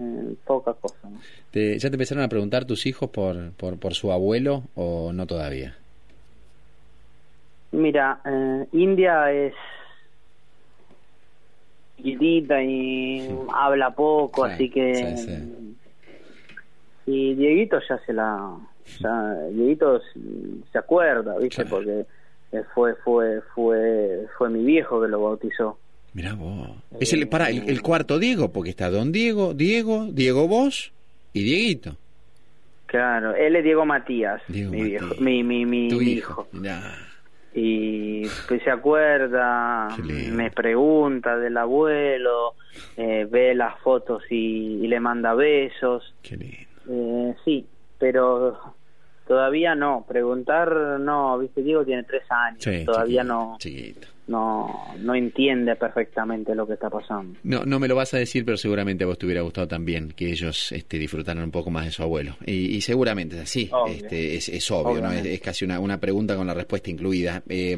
[0.00, 1.08] eh, poca cosa.
[1.08, 1.18] ¿no?
[1.50, 5.26] Te- ¿Ya te empezaron a preguntar tus hijos por, por, por su abuelo o no
[5.26, 5.76] todavía?
[7.72, 9.52] Mira, eh, India es
[11.96, 15.67] chiquitita y habla poco, Sí, así que sí.
[17.10, 18.56] Y Dieguito ya se la,
[19.00, 20.00] ya, Dieguito
[20.72, 21.70] se acuerda, viste, Claro.
[21.76, 22.06] porque
[22.52, 25.78] eh, fue fue fue fue mi viejo que lo bautizó.
[26.14, 26.68] Mirá vos.
[27.00, 30.92] Es el, para, el, el cuarto Diego, porque está Don Diego, Diego, Diego vos
[31.32, 31.96] y Dieguito.
[32.86, 35.02] Claro, él es Diego Matías, Diego mi Matías.
[35.02, 36.46] viejo, mi mi mi, Tu mi hijo.
[37.54, 39.88] Y pues se acuerda,
[40.32, 42.54] me pregunta del abuelo,
[42.96, 46.14] eh, ve las fotos y, y le manda besos.
[46.22, 46.67] Qué lindo.
[46.88, 47.66] Eh, sí,
[47.98, 48.58] pero
[49.26, 50.04] todavía no.
[50.08, 54.08] Preguntar, no, viste, Diego tiene tres años, Sí, todavía chiquito, no, Chiquito.
[54.28, 57.38] no, no entiende perfectamente lo que está pasando.
[57.42, 60.12] No, no me lo vas a decir, pero seguramente a vos te hubiera gustado también
[60.12, 62.36] que ellos este, disfrutaran un poco más de su abuelo.
[62.46, 63.92] Y, y seguramente es así, Obvio.
[63.94, 65.12] este, es, es obvio, ¿no?
[65.12, 67.42] es, casi una, una pregunta con la respuesta incluida.
[67.50, 67.76] Eh,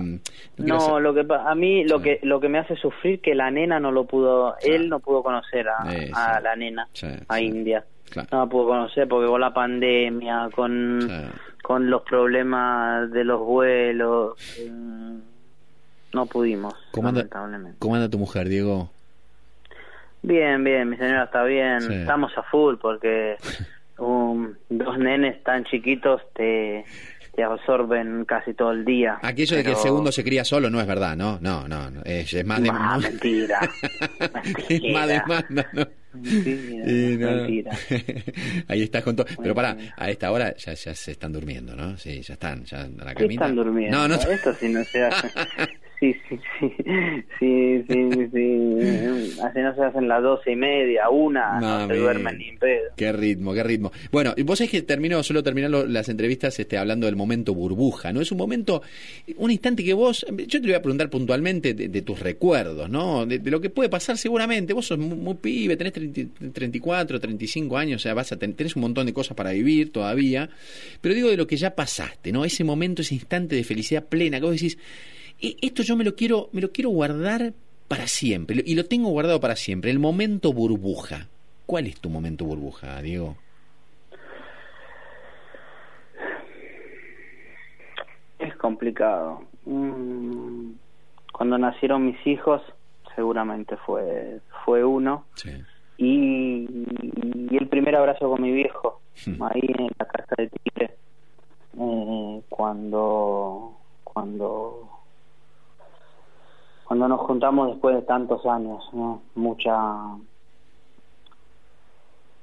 [0.58, 3.80] no lo que a mí lo que lo que me hace sufrir que la nena
[3.80, 6.10] no lo pudo, él no pudo conocer a, Eh,
[6.42, 6.86] la nena,
[7.28, 7.40] a.
[7.40, 7.84] India.
[8.10, 8.28] Claro.
[8.32, 11.30] No la pudo conocer porque con la pandemia, con
[11.62, 14.70] con los problemas de los vuelos, eh,
[16.12, 17.76] no pudimos, ¿Cómo anda, lamentablemente.
[17.78, 18.90] ¿Cómo anda tu mujer, Diego?
[20.22, 21.94] Bien, bien, mi señora está bien, Sí.
[21.94, 23.36] estamos a full porque
[23.98, 26.84] um, dos nenes tan chiquitos te,
[27.34, 29.18] te absorben casi todo el día.
[29.22, 31.38] Aquello de que el segundo se cría solo no es verdad, ¿no?
[31.40, 32.70] No, no, no, es, es más de...
[32.72, 33.60] Ah, mentira.
[34.68, 35.86] es más demanda, ¿no?
[36.14, 37.30] Mentira, Y no.
[37.30, 37.72] mentira.
[38.68, 39.26] Ahí estás con todo.
[39.42, 39.94] Pero para, Mentira.
[39.96, 41.96] a esta hora ya, ya se están durmiendo, ¿no?
[41.96, 43.44] Sí, ya están, ya en la ¿Qué camita.
[43.44, 43.96] están durmiendo?
[43.96, 44.14] No, no.
[44.16, 45.28] Esto sí no se hace.
[46.00, 46.72] Sí, sí, sí.
[47.38, 49.40] Sí, sí, sí.
[49.42, 51.92] Así no se hacen las doce y media, una, no, Mami.
[51.94, 52.84] se duermen ni en pedo.
[52.96, 53.92] Qué ritmo, qué ritmo.
[54.10, 57.54] Bueno, y vos sabés que termino, solo terminar lo- las entrevistas este, hablando del momento
[57.54, 58.20] burbuja, ¿no?
[58.22, 58.82] Es un momento,
[59.36, 63.26] un instante que vos, yo te voy a preguntar puntualmente de, de tus recuerdos, ¿no?
[63.26, 64.72] De, de lo que puede pasar seguramente.
[64.72, 66.20] Vos sos muy, muy pibe, tenés 30
[66.52, 69.92] 34, 35 años, o sea, vas a ten- tenés un montón de cosas para vivir
[69.92, 70.48] todavía.
[71.00, 72.44] Pero digo de lo que ya pasaste, ¿no?
[72.44, 74.80] Ese momento, ese instante de felicidad plena que vos decís, "E-
[75.40, 77.52] esto yo me lo quiero, me lo quiero guardar
[77.88, 81.26] para siempre, y lo tengo guardado para siempre, el momento burbuja.
[81.66, 83.36] ¿Cuál es tu momento burbuja, Diego?
[88.38, 89.42] Es complicado.
[89.66, 90.72] Mm,
[91.32, 92.62] Cuando nacieron mis hijos,
[93.16, 95.24] seguramente fue, fue uno.
[95.34, 95.50] Sí.
[95.98, 96.66] Y,
[97.50, 99.42] y el primer abrazo con mi viejo, Hmm.
[99.42, 100.96] ahí en la casa de Tigre,
[101.78, 104.88] eh, cuando, cuando,
[106.90, 108.82] cuando nos juntamos después de tantos años.
[109.36, 109.72] Mucha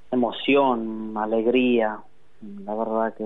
[0.10, 2.00] emoción, alegría,
[2.64, 3.26] la verdad que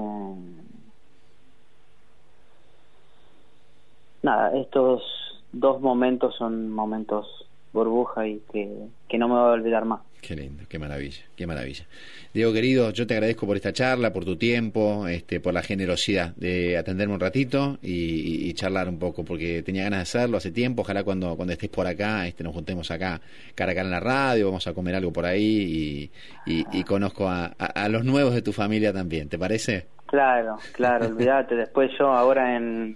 [4.24, 5.04] nada, estos
[5.52, 7.28] dos momentos son momentos
[7.74, 8.70] burbuja y que,
[9.08, 10.02] que no me voy a olvidar más.
[10.22, 11.86] Qué lindo, qué maravilla, qué maravilla.
[12.32, 16.36] Diego querido, yo te agradezco por esta charla, por tu tiempo, este, por la generosidad
[16.36, 20.38] de atenderme un ratito y, y- y charlar un poco, porque tenía ganas de hacerlo
[20.38, 20.84] hace tiempo.
[20.84, 23.20] Ojalá cuando, cuando estés por acá, este, nos juntemos acá,
[23.56, 26.12] cara a cara en la radio, vamos a comer algo por ahí
[26.46, 29.28] y, y- y conozco a, a- a los nuevos de tu familia también.
[29.28, 29.88] ¿Te parece?
[30.06, 31.56] Claro, claro, olvídate.
[31.56, 32.96] Después yo ahora en,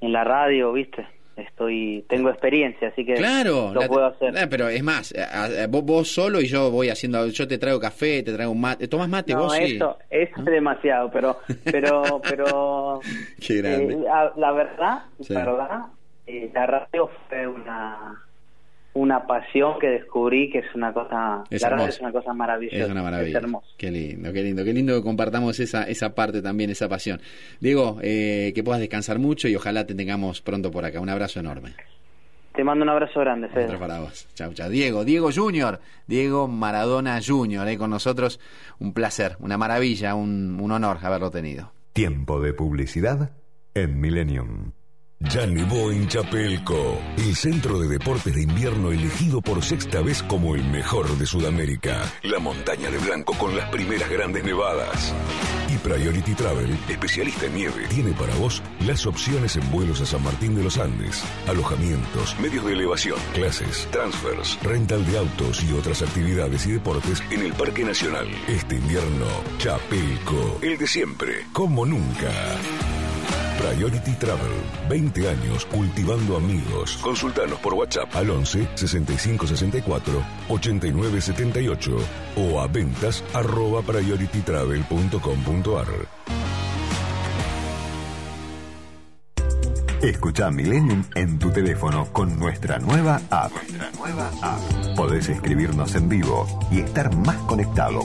[0.00, 1.04] en la radio, viste,
[1.40, 4.36] estoy tengo experiencia, así que Claro, lo la- puedo hacer.
[4.36, 7.58] eh, pero es más, a- a- vos, vos solo y yo voy haciendo, yo te
[7.58, 9.54] traigo café, te traigo un mate, ¿tomás mate no, vos?
[9.56, 9.76] Sí.
[9.76, 13.00] eso, eso es demasiado, pero, pero, pero,
[13.40, 13.94] Qué grande.
[13.94, 14.04] eh,
[14.36, 15.32] la verdad, Sí.
[15.34, 15.80] la verdad,
[16.26, 18.22] eh, la radio fue una
[19.00, 22.90] una pasión que descubrí que es una cosa, Es la es una cosa maravillosa, Es
[22.90, 23.38] una maravilla.
[23.38, 23.66] es hermoso.
[23.78, 27.20] Qué lindo, qué lindo, qué lindo que compartamos esa, esa parte también, esa pasión.
[27.60, 31.00] Diego, eh, que puedas descansar mucho y ojalá te tengamos pronto por acá.
[31.00, 31.74] Un abrazo enorme.
[32.54, 33.66] Te mando un abrazo grande, Fede.
[33.66, 34.28] Otro para vos.
[34.34, 34.68] Chau, chau.
[34.68, 38.38] Diego, Diego Junior, Diego Maradona Junior, eh, con nosotros.
[38.80, 41.72] Un placer, una maravilla, un, un honor haberlo tenido.
[41.94, 43.30] Tiempo de publicidad
[43.72, 44.72] en Millennium.
[45.28, 50.54] Ya nevó en Chapelco, el centro de deportes de invierno elegido por sexta vez como
[50.54, 52.10] el mejor de Sudamérica.
[52.22, 55.14] La montaña de blanco con las primeras grandes nevadas.
[55.68, 60.24] Y Priority Travel, especialista en nieve, tiene para vos las opciones en vuelos a San
[60.24, 66.00] Martín de los Andes, alojamientos, medios de elevación, clases, transfers, rental de autos y otras
[66.00, 68.26] actividades y deportes en el Parque Nacional.
[68.48, 69.26] Este invierno,
[69.58, 72.32] Chapelco, el de siempre, como nunca.
[73.60, 74.52] Priority Travel,
[74.88, 76.98] 20 años cultivando amigos.
[77.02, 81.96] Consultanos por WhatsApp al 11 65 64 89 78
[82.36, 83.22] o a ventas.
[90.02, 93.52] Escucha Millennium en tu teléfono con nuestra nueva app.
[94.42, 94.96] app.
[94.96, 98.00] Podés escribirnos en vivo y estar más conectado,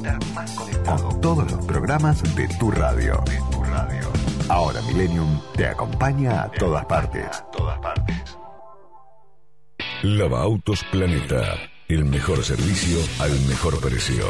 [0.85, 3.23] con todos los programas de tu radio.
[3.25, 4.14] De tu radio.
[4.47, 7.25] Ahora Millennium te acompaña a todas partes.
[7.51, 8.38] todas partes.
[10.03, 11.58] Lava Autos Planeta.
[11.88, 14.25] El mejor servicio al mejor precio.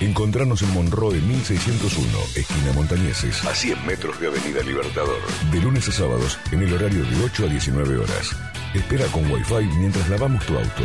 [0.00, 5.20] Encontrarnos en Monroe 1601, esquina Montañeses, a 100 metros de Avenida Libertador.
[5.52, 8.36] De lunes a sábados, en el horario de 8 a 19 horas.
[8.74, 10.84] Espera con Wi-Fi mientras lavamos tu auto.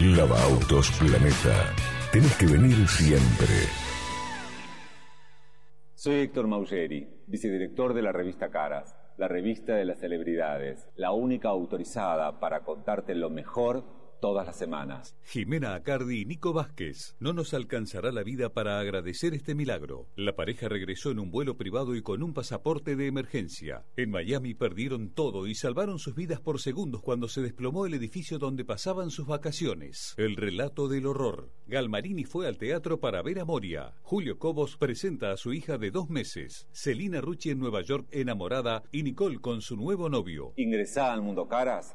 [0.00, 1.74] Lava Autos Planeta.
[2.12, 3.54] Tenés que venir siempre.
[5.94, 11.48] Soy Héctor Maugeri, vicedirector de la revista Caras, la revista de las celebridades, la única
[11.50, 13.84] autorizada para contarte lo mejor
[14.20, 15.16] todas las semanas.
[15.22, 17.16] Jimena Acardi y Nico Vázquez.
[17.20, 20.08] No nos alcanzará la vida para agradecer este milagro.
[20.16, 23.84] La pareja regresó en un vuelo privado y con un pasaporte de emergencia.
[23.96, 28.38] En Miami perdieron todo y salvaron sus vidas por segundos cuando se desplomó el edificio
[28.38, 30.14] donde pasaban sus vacaciones.
[30.16, 31.50] El relato del horror.
[31.66, 33.94] Galmarini fue al teatro para ver a Moria.
[34.02, 36.68] Julio Cobos presenta a su hija de dos meses.
[36.72, 40.52] Celina Rucci en Nueva York enamorada y Nicole con su nuevo novio.
[40.56, 41.94] Ingresá al Mundo Caras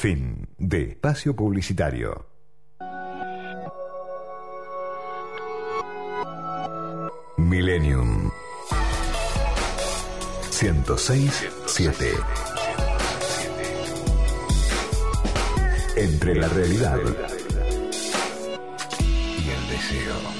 [0.00, 2.26] Fin de espacio publicitario.
[7.36, 8.30] Millennium
[10.52, 12.14] 106.7
[15.96, 16.98] Entre la realidad
[19.36, 20.39] y el deseo.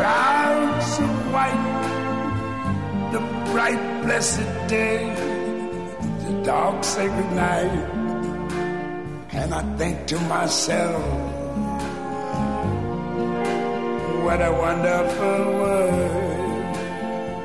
[0.00, 1.66] clouds of white,
[3.12, 3.20] the
[3.52, 4.98] bright blessed day,
[6.24, 7.76] the dark sacred night.
[9.32, 11.04] And I think to myself,
[14.24, 16.29] what a wonderful world.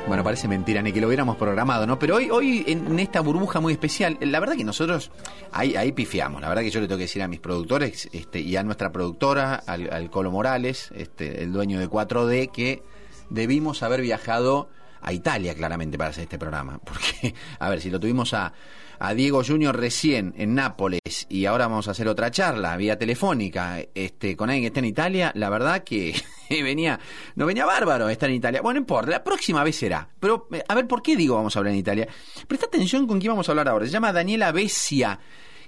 [0.06, 1.98] Bueno, parece mentira, ni que lo hubiéramos programado, ¿no?
[1.98, 5.10] Pero hoy, hoy en esta burbuja muy especial, la verdad que nosotros
[5.50, 6.40] ahí, ahí pifiamos.
[6.40, 8.92] La verdad que yo le tengo que decir a mis productores este, y a nuestra
[8.92, 12.84] productora, al, Colo Morales, este, el dueño de 4D, que
[13.30, 14.68] debimos haber viajado
[15.02, 16.78] a Italia claramente para hacer este programa.
[16.84, 18.52] Porque, a ver, si lo tuvimos a,
[18.98, 23.80] a Diego Junior recién en Nápoles y ahora vamos a hacer otra charla vía telefónica
[23.94, 26.14] este, con alguien que está en Italia, la verdad que
[26.50, 26.98] venía,
[27.34, 28.62] no venía bárbaro estar en Italia.
[28.62, 30.08] Bueno, no importa, la próxima vez será.
[30.20, 32.08] Pero, eh, a ver, ¿por qué digo vamos a hablar en Italia?
[32.46, 33.86] Presta atención con quién vamos a hablar ahora.
[33.86, 35.18] Se llama Daniela Bessia.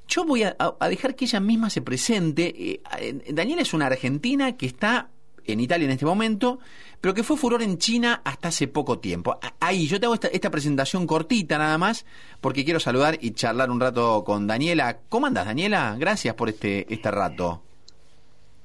[0.06, 0.56] Yo voy a,
[0.88, 2.80] dejar que ella misma se presente.
[3.00, 5.10] Eh, Daniela es una argentina que está
[5.44, 6.60] en Italia en este momento,
[7.00, 9.38] pero que fue furor en China hasta hace poco tiempo.
[9.60, 12.04] Ahí, yo te hago esta, esta, presentación cortita nada más,
[12.40, 14.98] porque quiero saludar y charlar un rato con Daniela.
[15.08, 15.96] ¿Cómo andas, Daniela?
[15.98, 17.62] Gracias por este, este rato.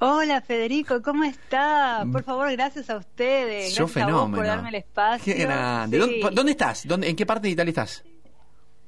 [0.06, 2.06] Hola Federico, ¿cómo está?
[2.12, 3.74] Por favor, gracias a ustedes.
[3.74, 5.34] Yo gracias a vos por darme el espacio.
[5.34, 5.98] Qué grande.
[5.98, 6.86] ¿Dónde, estás?
[6.86, 8.04] ¿Dónde, ¿En qué parte de Italia estás?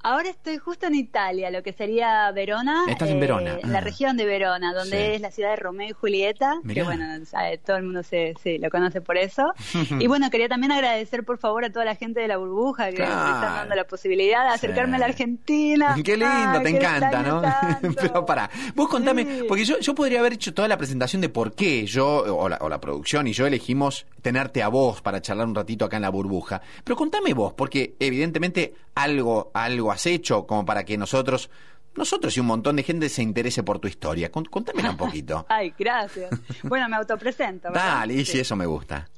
[0.07, 2.83] Ahora estoy justo en Italia, lo que sería Verona.
[2.87, 3.57] Estás en Verona.
[3.63, 3.81] La Ah.
[3.81, 5.15] región de Verona, donde Sí.
[5.15, 6.59] es la ciudad de Romeo y Julieta.
[6.61, 6.83] Mirá.
[6.83, 9.41] Que bueno, sabe, todo el mundo se, sí, lo conoce por eso.
[9.99, 12.97] y bueno, quería también agradecer por favor a toda la gente de la burbuja que
[12.97, 13.15] Claro.
[13.15, 15.05] me están dando la posibilidad de acercarme a la.
[15.07, 15.95] Argentina.
[16.03, 17.41] Qué lindo, te encanta, ¿no?
[17.99, 21.53] Pero pará, vos contame, porque yo, yo podría haber hecho toda la presentación de por
[21.55, 25.47] qué yo, o la, o la producción y yo elegimos tenerte a vos para charlar
[25.47, 26.61] un ratito acá en la burbuja.
[26.83, 31.49] Pero contame vos, porque evidentemente algo, algo has hecho como para que nosotros,
[31.95, 34.31] nosotros y un montón de gente se interese por tu historia.
[34.31, 35.45] Cont- Contámela un poquito.
[35.49, 36.29] Ay, gracias.
[36.63, 37.69] Bueno, me autopresento.
[37.69, 37.99] ¿verdad?
[37.99, 38.39] Dale, y si Sí.
[38.39, 39.09] eso me gusta.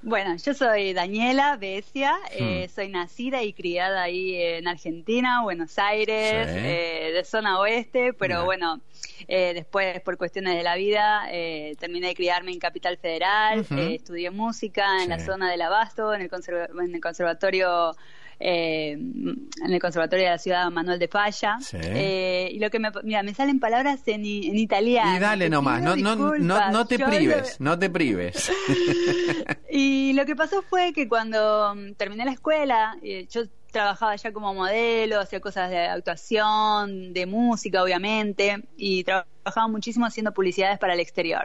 [0.00, 6.46] Bueno, yo soy Daniela Becia, eh, soy nacida y criada ahí en Argentina, Buenos Aires,
[6.52, 6.56] Sí.
[6.56, 8.80] eh, de zona oeste, pero bueno,
[9.26, 13.96] eh, después por cuestiones de la vida eh, terminé de criarme en Capital Federal, eh,
[13.96, 17.96] estudié música en la zona del Abasto, en el, conserva- en el conservatorio
[18.40, 21.76] eh, en el conservatorio de la ciudad Manuel de Falla Sí.
[21.80, 25.96] Eh, y lo que me mira me salen palabras en, italiano Y dale nomás, no,
[25.96, 28.50] no, no, no te lo- prives, no te prives.
[29.70, 34.32] y lo que pasó fue que cuando mm, terminé la escuela, eh, yo trabajaba ya
[34.32, 39.28] como modelo, hacía cosas de actuación, de música, obviamente, y trabajaba
[39.68, 41.44] muchísimo haciendo publicidades para el exterior.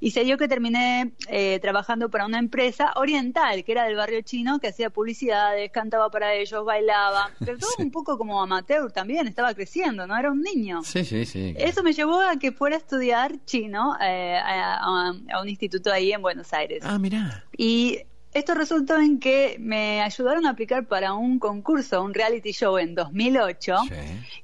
[0.00, 4.20] Y se dio que terminé eh, trabajando para una empresa oriental, que era del barrio
[4.22, 7.82] chino, que hacía publicidades, cantaba para ellos, bailaba, pero todo Sí.
[7.82, 10.16] un poco como amateur también, estaba creciendo, ¿no?
[10.16, 10.82] Era un niño.
[10.82, 11.54] Sí, sí, sí.
[11.58, 15.92] Eso me llevó a que fuera a estudiar chino eh, a, a- a un instituto
[15.92, 16.82] ahí en Buenos Aires.
[16.84, 17.44] Ah, mirá.
[17.56, 17.98] Y
[18.32, 22.94] esto resultó en que me ayudaron a aplicar para un concurso, un reality show en
[22.94, 23.94] 2008, Sí.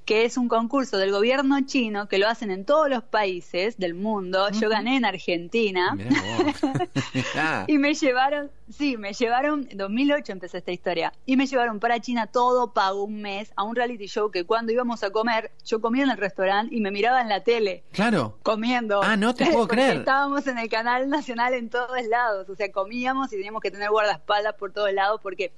[0.05, 3.95] que es un concurso del gobierno chino que lo hacen en todos los países del
[3.95, 4.49] mundo.
[4.51, 5.95] Yo gané en Argentina.
[5.95, 6.07] Mirá.
[7.69, 12.01] Y me llevaron, sí, me llevaron, en 2008 empezó esta historia, y me llevaron para
[12.01, 15.81] China todo pago un mes a un reality show que cuando íbamos a comer, yo
[15.81, 18.39] comía en el restaurante y me miraba en la tele Claro.
[18.43, 19.03] comiendo.
[19.03, 19.99] Ah, no te puedo creer.
[19.99, 23.91] Estábamos en el canal nacional en todos lados, o sea, comíamos y teníamos que tener
[23.91, 25.53] guardaespaldas por todos lados porque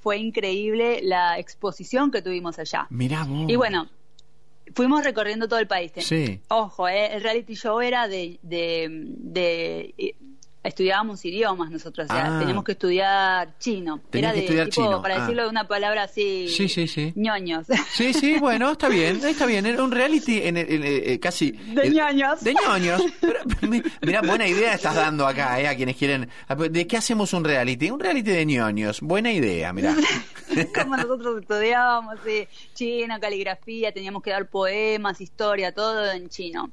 [0.00, 2.86] fue increíble la exposición que tuvimos allá.
[2.90, 3.48] Mirá vos.
[3.48, 3.88] Y bueno,
[4.74, 5.92] fuimos recorriendo todo el país.
[5.98, 6.40] Sí.
[6.48, 10.16] Ojo, eh, el reality show era de, de, de-
[10.64, 12.38] estudiábamos idiomas nosotros, o sea, Ah.
[12.38, 14.00] teníamos que estudiar chino.
[14.12, 15.20] Era que de estudiar tipo, chino, para ah.
[15.20, 17.12] decirlo de una palabra así, Sí, sí, sí.
[17.16, 17.66] ñoños.
[17.92, 19.66] Sí, sí, bueno, está bien, está bien.
[19.66, 21.50] Era un reality en, en el- eh, casi...
[21.52, 22.42] De eh, ñoños.
[22.44, 23.02] De ñoños.
[23.20, 26.28] Pero, mi- mirá, buena idea estás dando acá, eh, a quienes quieren...
[26.70, 27.90] ¿De qué hacemos un reality?
[27.90, 29.00] Un reality de ñoños.
[29.00, 29.94] Buena idea, mirá.
[30.74, 36.70] como nosotros estudiábamos sí, chino, caligrafía, teníamos que dar poemas, historia, todo en chino.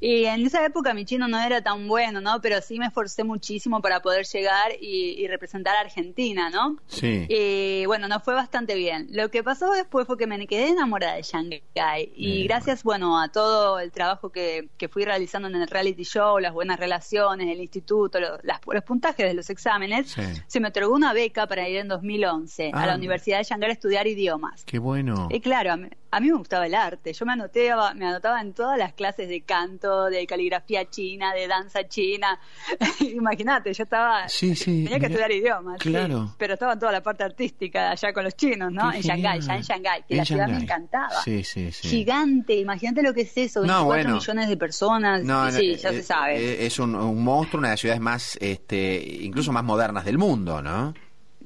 [0.00, 2.40] Y en esa época mi chino no era tan bueno, ¿no?
[2.40, 6.76] Pero sí me esforcé muchísimo para poder llegar y, y representar a Argentina, ¿no?
[6.86, 7.26] Sí.
[7.28, 9.08] Y bueno, nos fue bastante bien.
[9.10, 13.28] Lo que pasó después fue que me quedé enamorada de Shanghai y gracias, bueno, a
[13.28, 17.60] todo el trabajo que, que fui realizando en el reality show, las buenas relaciones, el
[17.60, 20.22] instituto, lo- las- los puntajes de los exámenes, Sí.
[20.46, 22.82] se me otorgó una beca para ir en 2011 Ah.
[22.82, 24.64] a la Universidad de Shanghái a estudiar idiomas.
[24.64, 25.28] Qué bueno.
[25.30, 27.12] Y claro, a mí, a mí me gustaba el arte.
[27.12, 31.46] Yo me anotaba, me anotaba en todas las clases de canto, de caligrafía china, de
[31.46, 32.38] danza china.
[33.00, 35.06] Imagínate, yo estaba Sí, sí, tenía que mirá.
[35.08, 36.34] estudiar idiomas, sí, Claro.
[36.38, 38.90] pero estaba en toda la parte artística allá con los chinos, ¿no?
[38.90, 41.10] Qué en Shanghái, ya en Shanghái, que En la ciudad me encantaba.
[41.24, 41.88] Sí, sí, sí.
[41.88, 44.14] Gigante, imagínate lo que es eso, No, 24 bueno.
[44.16, 46.36] millones de personas, No, y no, sí, eh, ya se eh, sabe.
[46.38, 50.18] eh, Es un, un monstruo, una de las ciudades más, este, incluso más modernas del
[50.18, 50.94] mundo, ¿no?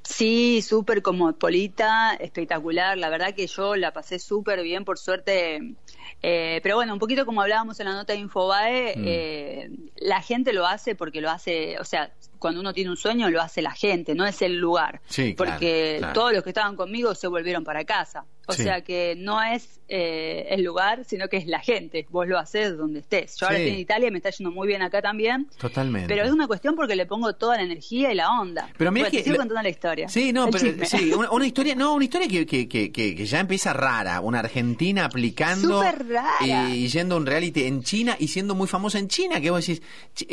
[0.04, 2.98] Sí, súper cosmopolita, espectacular.
[2.98, 5.76] La verdad que yo la pasé súper bien, por suerte.
[6.22, 9.04] Eh, pero bueno, un poquito como hablábamos en la nota de Infobae, Mm.
[9.06, 12.12] eh, la gente lo hace porque lo hace, o sea,
[12.42, 15.00] cuando uno tiene un sueño lo hace la gente, no es el lugar.
[15.08, 16.12] Sí, claro, porque claro.
[16.12, 18.26] todos los que estaban conmigo se volvieron para casa.
[18.48, 18.64] O Sí.
[18.64, 22.06] sea que no es eh, el lugar, sino que es la gente.
[22.10, 23.36] Vos lo haces donde estés.
[23.38, 23.62] Yo ahora Sí.
[23.64, 25.48] estoy en Italia, me está yendo muy bien acá también.
[25.58, 26.08] Totalmente.
[26.08, 28.68] Pero es una cuestión porque le pongo toda la energía y la onda.
[28.78, 30.08] Pero mira Bueno, que te sigo la- contando la historia.
[30.08, 30.86] Sí, no, El pero chisme.
[30.86, 34.40] sí, una, una historia, no, una historia que, que, que, que, ya empieza rara, una
[34.40, 36.30] argentina aplicando Súper rara.
[36.74, 39.64] y yendo a un reality en China y siendo muy famosa en China, que vos
[39.64, 39.82] decís,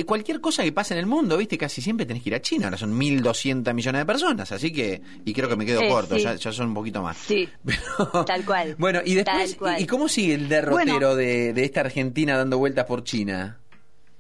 [0.06, 2.66] cualquier cosa que pase en el mundo, viste, casi siempre tenés que ir a China,
[2.68, 6.16] ahora son 1200 millones de personas, así que, y creo que me quedo Eh, corto,
[6.16, 6.22] sí.
[6.24, 7.18] ya, ya son un poquito más.
[7.18, 8.76] Sí, Pero- Tal cual.
[8.78, 9.82] Bueno, y después, Tal cual.
[9.82, 11.16] ¿y cómo sigue el derrotero Bueno.
[11.16, 13.59] de, de esta Argentina dando vueltas por China?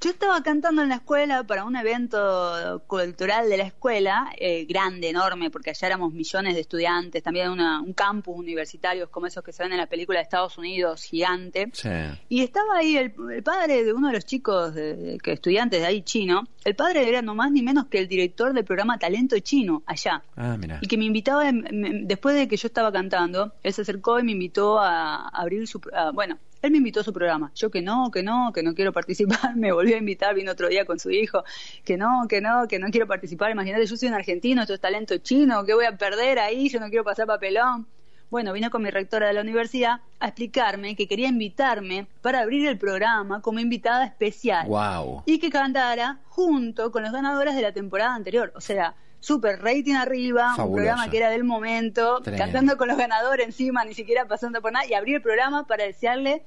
[0.01, 5.09] Yo estaba cantando en la escuela para un evento cultural de la escuela, eh, grande,
[5.09, 9.51] enorme, porque allá éramos millones de estudiantes, también una, un campus universitario como esos que
[9.51, 11.69] se ven en la película de Estados Unidos, gigante.
[11.73, 11.89] Sí.
[12.29, 15.87] Y estaba ahí el, el padre de uno de los chicos, de- que estudiantes de
[15.87, 16.47] ahí chino.
[16.63, 20.23] El padre era no más ni menos que el director del programa Talento Chino, allá.
[20.37, 20.79] Ah, mira.
[20.81, 24.17] Y que me invitaba, em- em- después de que yo estaba cantando, él se acercó
[24.19, 25.81] y me invitó a abrir su...
[25.93, 27.51] a- bueno, él me invitó a su programa.
[27.55, 29.55] Yo que no, que no, que no quiero participar.
[29.55, 31.43] Me volvió a invitar, vino otro día con su hijo.
[31.85, 33.51] Que no, que no, que no quiero participar.
[33.51, 36.69] Imagínate, yo soy un argentino, esto es talento chino, ¿qué voy a perder ahí?
[36.69, 37.87] Yo no quiero pasar papelón.
[38.29, 42.67] Bueno, vino con mi rectora de la universidad a explicarme que quería invitarme para abrir
[42.67, 45.23] el programa como invitada especial Wow.
[45.25, 48.53] y que cantara junto con los ganadores de la temporada anterior.
[48.55, 50.69] O sea, super rating arriba, Fabuloso.
[50.69, 52.43] un programa que era del momento, Tremendo.
[52.45, 55.83] cantando con los ganadores encima, ni siquiera pasando por nada, y abrir el programa para
[55.83, 56.45] desearle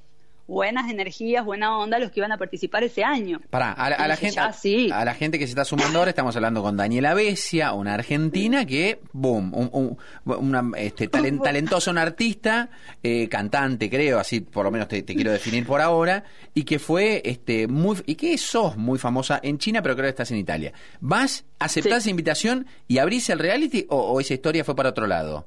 [0.52, 3.40] buenas energías, buena onda los que iban a participar ese año.
[3.50, 4.90] Pará, a, la- a gente, ya, sí.
[4.92, 8.64] a la gente que se está sumando ahora, estamos hablando con Daniela Besia, una argentina
[8.66, 9.98] que, boom, un, un-
[10.36, 12.68] una, este, talen- talentosa, una artista,
[13.02, 16.24] eh, cantante, creo, así por lo menos te, te quiero definir por ahora,
[16.54, 20.10] y que fue este muy, y que sos muy famosa en China, pero creo que
[20.10, 20.72] estás en Italia.
[21.00, 22.08] ¿Vas, aceptás Sí.
[22.08, 25.46] esa invitación y abrís el reality o, o esa historia fue para otro lado?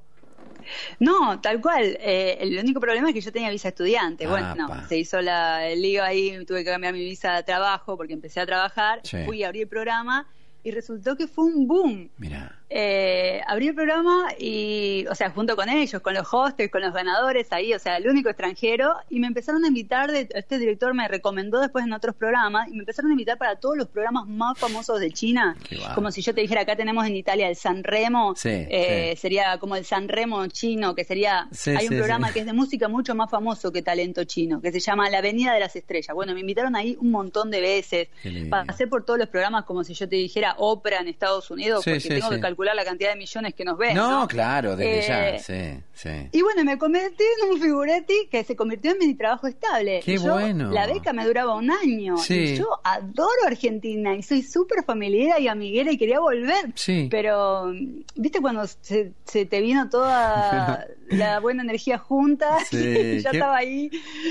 [0.99, 1.97] No, tal cual.
[1.99, 4.27] Eh, el único problema es que yo tenía visa estudiante.
[4.27, 4.87] Bueno, Apa.
[4.87, 8.39] se hizo la, el lío ahí, tuve que cambiar mi visa de trabajo porque empecé
[8.39, 9.17] a trabajar, Sí.
[9.25, 10.27] fui a abrir el programa
[10.65, 12.09] y resultó que fue un boom.
[12.17, 12.59] Mira.
[12.67, 16.91] Eh, abrí el programa y, o sea, junto con ellos, con los hostels, con los
[16.91, 20.91] ganadores ahí, o sea, el único extranjero, y me empezaron a invitar, de, este director
[20.95, 24.27] me recomendó después en otros programas, y me empezaron a invitar para todos los programas
[24.27, 25.55] más famosos de China,
[25.93, 29.21] como si yo te dijera, acá tenemos en Italia el San Remo, Sí, eh, sí.
[29.21, 32.53] sería como el San Remo chino, que sería, Sí, hay un programa que es de
[32.53, 36.15] música mucho más famoso que Talento Chino, que se llama La Avenida de las Estrellas.
[36.15, 38.07] Bueno, me invitaron ahí un montón de veces,
[38.49, 41.89] pasé por todos los programas como si yo te dijera ópera en Estados Unidos, Sí,
[41.91, 42.35] porque sí, tengo sí.
[42.35, 43.95] que calcular la cantidad de millones que nos ven.
[43.95, 44.27] No, ¿no?
[44.27, 46.09] claro, desde Eh, ya, sí, sí.
[46.31, 50.01] Y bueno, me convertí en un figuretti que se convirtió en mi trabajo estable.
[50.03, 50.71] Qué Yo- bueno.
[50.71, 52.17] La beca me duraba un año.
[52.17, 52.33] Sí.
[52.35, 56.71] Y yo adoro Argentina y soy súper familiar y amiguera y quería volver.
[56.75, 57.07] Sí.
[57.11, 57.71] Pero,
[58.15, 62.57] ¿viste cuando se, se te vino toda la buena energía junta?
[62.71, 63.89] Ya qué- estaba ahí.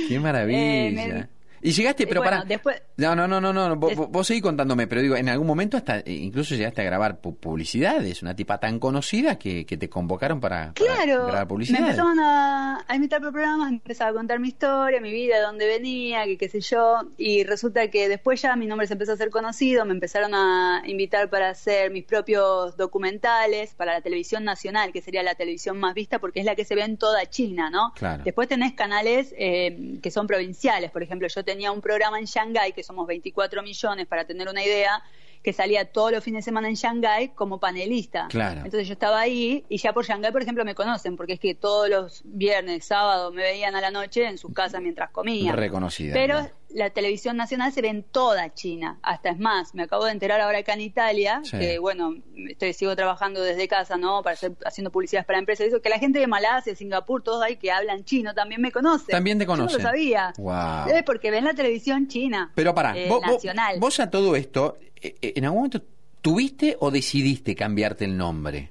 [0.09, 0.59] Qué maravilla.
[0.59, 1.34] Eh, me-
[1.65, 2.49] Y llegaste, pero bueno, para.
[2.49, 3.77] después- No, no, no, no, no.
[3.77, 7.37] Vos, seguís contándome, pero digo, en algún momento hasta eh, incluso llegaste a grabar pu-
[7.37, 8.23] publicidades.
[8.23, 11.85] Una tipa tan conocida que, que te convocaron para, para Claro, grabar me publicidades.
[11.87, 15.43] empezaron a, a invitar por programas, me empezaba a contar mi historia, mi vida, de
[15.43, 19.13] dónde venía, que qué sé yo, y resulta que después ya mi nombre se empezó
[19.13, 24.45] a hacer conocido, me empezaron a invitar para hacer mis propios documentales para la televisión
[24.45, 27.25] nacional, que sería la televisión más vista porque es la que se ve en toda
[27.27, 27.93] China, ¿no?
[27.95, 28.23] Claro.
[28.23, 32.73] Después tenés canales eh, que son provinciales, por ejemplo, yo tenía un programa en Shanghái,
[32.73, 35.03] que somos 24 millones, para tener una idea,
[35.43, 38.29] que salía todos los fines de semana en Shanghái como panelista.
[38.29, 38.63] Claro.
[38.65, 41.55] Entonces yo estaba ahí y ya por Shanghái, por ejemplo, me conocen, porque es que
[41.55, 45.57] todos los viernes, sábado me veían a la noche en sus casas mientras comían.
[45.57, 46.49] Reconocida, Pero.
[46.75, 48.99] La televisión nacional se ve en toda China.
[49.03, 51.57] Hasta es más, me acabo de enterar ahora acá en Italia, Sí.
[51.59, 52.17] que bueno,
[52.49, 54.23] estoy, sigo trabajando desde casa, ¿no?
[54.23, 55.67] Para hacer, haciendo publicidades para empresas.
[55.67, 58.73] y Eso, que la gente de Malasia, Singapur, todos ahí que hablan chino también me
[58.73, 59.07] conocen.
[59.13, 59.79] También te Yo conocen.
[59.79, 60.33] no lo sabía.
[60.37, 60.89] Wow.
[60.97, 62.51] Eh, porque ven la televisión china.
[62.57, 63.79] Pero pará, eh, vos, nacional.
[63.79, 65.81] vos a todo esto, eh, eh, ¿en algún momento
[66.21, 68.71] tuviste o decidiste cambiarte el nombre?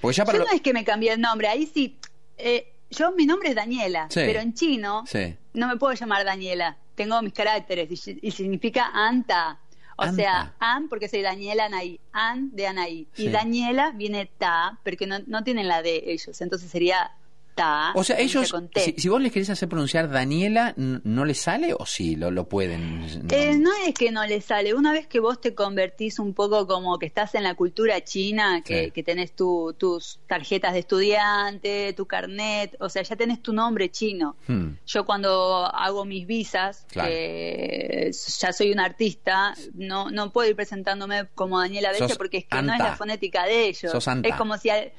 [0.00, 1.98] Porque ya para Yo lo- no es que me cambié el nombre, ahí sí.
[2.38, 4.20] eh, yo, mi nombre es Daniela, Sí.
[4.24, 5.36] pero en chino Sí.
[5.54, 6.76] No me puedo llamar Daniela.
[6.94, 9.58] Tengo mis caracteres y, y significa Anta.
[9.96, 10.14] O Anta.
[10.16, 13.08] sea, An porque soy Daniela Anaí, An de Anaí.
[13.12, 13.26] Sí.
[13.26, 17.12] Y Daniela viene Ta, porque no, no tienen la de ellos, entonces sería
[17.54, 17.92] Ta.
[17.94, 21.84] O sea, ellos, si, si vos les querés hacer pronunciar Daniela, ¿no les sale o
[21.84, 23.00] sí lo, lo pueden?
[23.00, 23.34] No.
[23.34, 24.72] Eh, no es que no le sale.
[24.74, 28.62] Una vez que vos te convertís un poco como que estás en la cultura china,
[28.64, 28.90] que, Sí.
[28.92, 33.90] que tenés tu, tus tarjetas de estudiante, tu carnet, o sea, ya tenés tu nombre
[33.90, 34.36] chino.
[34.46, 34.70] Hmm.
[34.86, 37.10] Yo cuando hago mis visas, Claro.
[37.12, 42.62] ya soy una artista, no, no puedo ir presentándome como Daniela Sos porque es que
[42.62, 43.92] no es la fonética de ellos.
[43.92, 44.28] Sos anta.
[44.28, 44.70] Es como si...
[44.70, 44.92] al-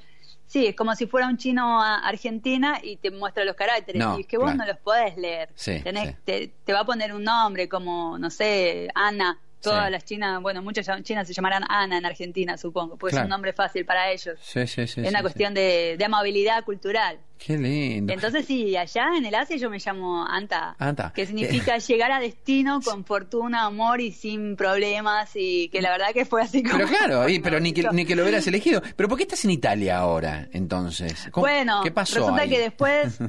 [0.52, 3.98] Sí, es como si fuera un chino a Argentina y te muestra los caracteres.
[4.02, 4.58] No, y es que vos claro.
[4.58, 5.48] no los podés leer.
[5.56, 6.16] Sí, Tenés- sí.
[6.26, 9.40] Te, te va a poner un nombre como, no sé, Ana.
[9.62, 9.92] Todas Sí.
[9.92, 13.24] las chinas, bueno, muchas chinas se llamarán Ana en Argentina, supongo, porque Claro.
[13.24, 14.40] es un nombre fácil para ellos.
[14.42, 15.02] Sí, sí, sí.
[15.02, 15.24] es una sí.
[15.24, 17.20] cuestión de, de amabilidad cultural.
[17.38, 18.14] Qué lindo.
[18.14, 21.12] Entonces sí, allá en el Asia yo me llamo Anta, Anta.
[21.16, 26.08] que significa llegar a destino con fortuna, amor y sin problemas y que la verdad
[26.14, 26.78] que fue así como...
[26.78, 28.82] Pero claro, y- pero ni que, ni que lo hubieras elegido.
[28.96, 31.30] ¿Pero por qué estás en Italia ahora, entonces?
[31.32, 32.50] ¿Cómo- Bueno, ¿Qué pasó resulta ahí?
[32.50, 33.20] que después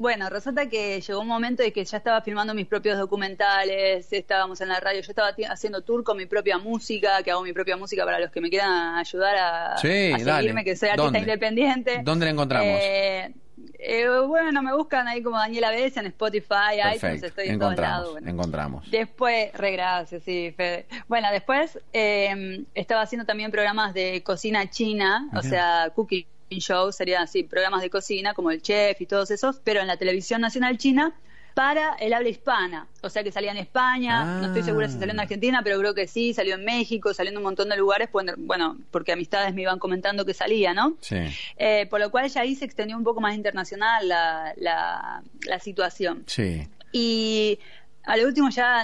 [0.00, 4.58] Bueno, resulta que llegó un momento de que ya estaba filmando mis propios documentales, estábamos
[4.62, 7.76] en la radio, yo estaba haciendo tour con mi propia música, que hago mi propia
[7.76, 12.00] música para los que me quieran ayudar a, sí, a seguirme, que soy artista independiente.
[12.02, 12.78] ¿Dónde la encontramos?
[12.80, 13.34] Eh,
[13.78, 18.16] eh, bueno, me buscan ahí como Daniela Bess en Spotify, iTunes, estoy en todos lados.
[18.24, 18.90] Encontramos.
[18.90, 20.86] Después, re gracias, sí, Fede.
[21.08, 26.24] Bueno, después eh, estaba haciendo también programas de cocina china, o sea, cooking
[26.58, 29.96] show, serían así, programas de cocina como el chef y todos esos, pero en la
[29.96, 31.14] televisión nacional china
[31.54, 32.86] para el habla hispana.
[33.02, 35.22] O sea que salía en España, no estoy segura si salió en ah.
[35.22, 38.78] Argentina, pero creo que sí, salió en México, salió en un montón de lugares, bueno,
[38.90, 40.96] porque amistades me iban comentando que salía, ¿no?
[41.00, 41.16] Sí.
[41.56, 46.24] Eh, por lo cual ya ahí se extendió un poco más internacional la, la, situación.
[46.26, 46.66] Sí.
[46.92, 47.58] Y
[48.04, 48.82] a lo último ya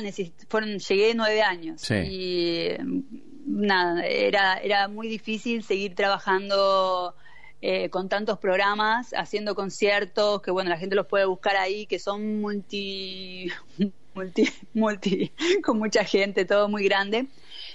[0.49, 1.81] fueron, llegué nueve años.
[1.81, 1.95] Sí.
[1.95, 2.69] Y
[3.47, 7.15] nada, era, era muy difícil seguir trabajando
[7.63, 11.99] eh, con tantos programas, haciendo conciertos, que bueno, la gente los puede buscar ahí, que
[11.99, 13.51] son multi,
[14.15, 15.33] multi, multi,
[15.65, 17.27] con mucha gente, todo muy grande.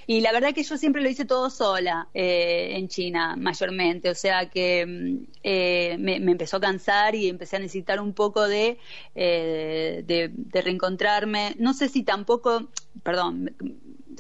[0.08, 4.10] Y la verdad que yo siempre lo hice todo sola eh, en China, mayormente.
[4.10, 8.48] O sea que mm, eh, me, empezó a cansar y empecé a necesitar un poco
[8.48, 8.78] de,
[9.16, 11.56] de, de, reencontrarme.
[11.58, 12.70] No sé si tampoco,
[13.04, 13.56] perdón,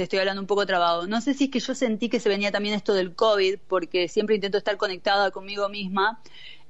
[0.03, 1.07] estoy hablando un poco trabado.
[1.07, 4.07] No sé si es que yo sentí que se venía también esto del COVID, porque
[4.07, 6.21] siempre intento estar conectada conmigo misma.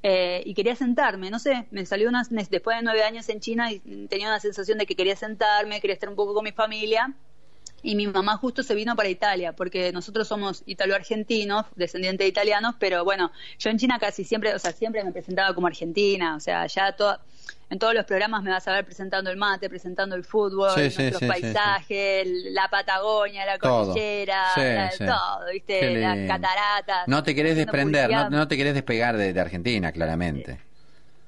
[0.04, 3.72] Eh, y quería sentarme, no sé, me salió unas, después de nueve años en China
[3.72, 7.14] y tenía una sensación de que quería sentarme, quería estar un poco con mi familia
[7.84, 12.76] y mi mamá justo se vino para Italia, porque nosotros somos italo-argentinos, descendientes de italianos,
[12.80, 16.40] pero bueno, yo en China casi siempre, o sea, siempre me presentaba como argentina, o
[16.40, 17.24] sea, ya toda
[17.72, 21.22] en todos los programas me vas a ver presentando el mate, presentando el fútbol, nuestros
[21.22, 24.44] paisajes, la Patagonia, la cordillera,
[24.98, 25.98] todo, ¿viste?
[25.98, 27.08] Las cataratas.
[27.08, 30.60] No te querés desprender, no, te querés despegar de, Argentina, claramente.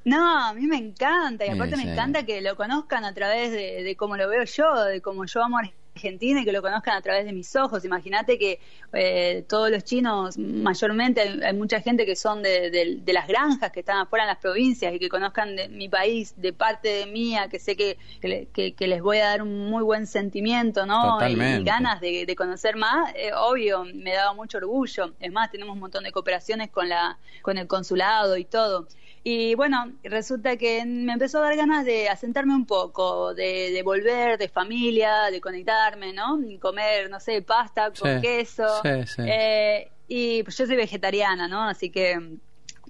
[0.04, 3.82] No, a mí me encanta y aparte me encanta que lo conozcan a través de,
[3.82, 6.98] de cómo lo veo yo, de cómo yo amo Argentina Argentina y que lo conozcan
[6.98, 7.86] a través de mis ojos.
[7.86, 8.60] Imagínate que
[8.94, 13.98] eh, todos los chinos, mayormente hay, mucha gente que son de, las granjas, que están
[13.98, 17.60] afuera en las provincias y que conozcan de mi país, de parte de mía, que
[17.60, 21.18] sé que, que, les voy a dar un muy buen sentimiento, ¿no?
[21.28, 25.14] Y, ganas de, conocer más, eh, obvio, me daba mucho orgullo.
[25.20, 28.88] Es más, tenemos un montón de cooperaciones con, la, con el consulado y todo.
[29.26, 34.38] Y bueno, resulta que me empezó a dar ganas de asentarme un poco, de, volver,
[34.38, 36.40] de familia, de conectarme, ¿no?
[36.60, 38.82] Comer, no sé, pasta con queso.
[38.84, 41.64] Eh, y pues yo soy vegetariana, ¿no?
[41.64, 42.38] Así que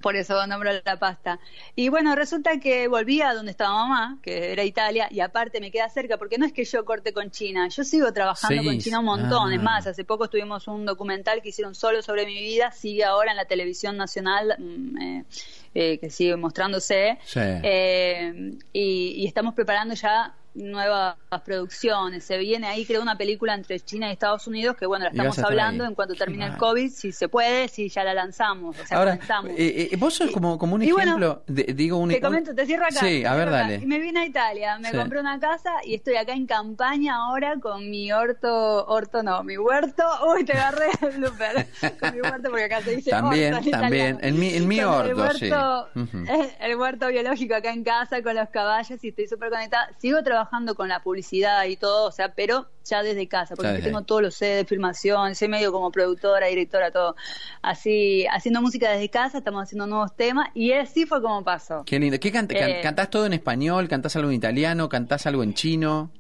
[0.04, 1.40] por eso nombro la pasta.
[1.76, 5.72] Y bueno, resulta que volví a donde estaba mamá, que era Italia, y aparte me
[5.72, 9.00] queda cerca, porque no es que yo corte con China, yo sigo trabajando con China
[9.00, 9.54] un montón.
[9.54, 9.64] Es ah.
[9.64, 13.38] más, hace poco tuvimos un documental que hicieron solo sobre mi vida, sigue ahora en
[13.38, 14.56] la televisión nacional.
[14.60, 15.26] Mm, eh,
[15.74, 17.18] eh, que sigue mostrándose.
[17.36, 22.24] Eh, y, estamos preparando ya nuevas producciones.
[22.24, 25.40] Se viene ahí, creo, una película entre China y Estados Unidos que, bueno, la estamos
[25.40, 28.80] hablando en cuanto termine el COVID, si se puede, si ya la lanzamos.
[28.80, 29.20] O sea, Ahora,
[29.58, 32.10] eh, eh, vos sos como, como un ejemplo, digo un...
[32.10, 33.00] Te comento, te cierro acá.
[33.00, 33.76] Sí, a ver, dale.
[33.76, 37.56] Y me vine a Italia, me compré una casa y estoy acá en campaña ahora
[37.60, 41.68] con mi orto, orto no, mi huerto, uy, te agarré el blooper,
[42.00, 45.50] con mi huerto porque acá se dice También, también, en mi, en mi orto, sí.
[46.60, 49.90] El huerto biológico acá en casa con los caballos y estoy súper conectada.
[49.98, 53.80] Sigo trabajando trabajando con la publicidad y todo, o sea, pero ya desde casa, porque
[53.80, 57.16] tengo todos los sets de filmación, soy medio como productora, directora, todo.
[57.62, 61.84] Así, haciendo música desde casa, estamos haciendo nuevos temas y así fue como pasó.
[61.86, 62.20] Qué lindo.
[62.20, 63.88] ¿Qué eh, ¿Cantás todo en español?
[63.88, 64.90] ¿Cantás algo en italiano?
[64.90, 66.12] ¿Cantás algo en chino?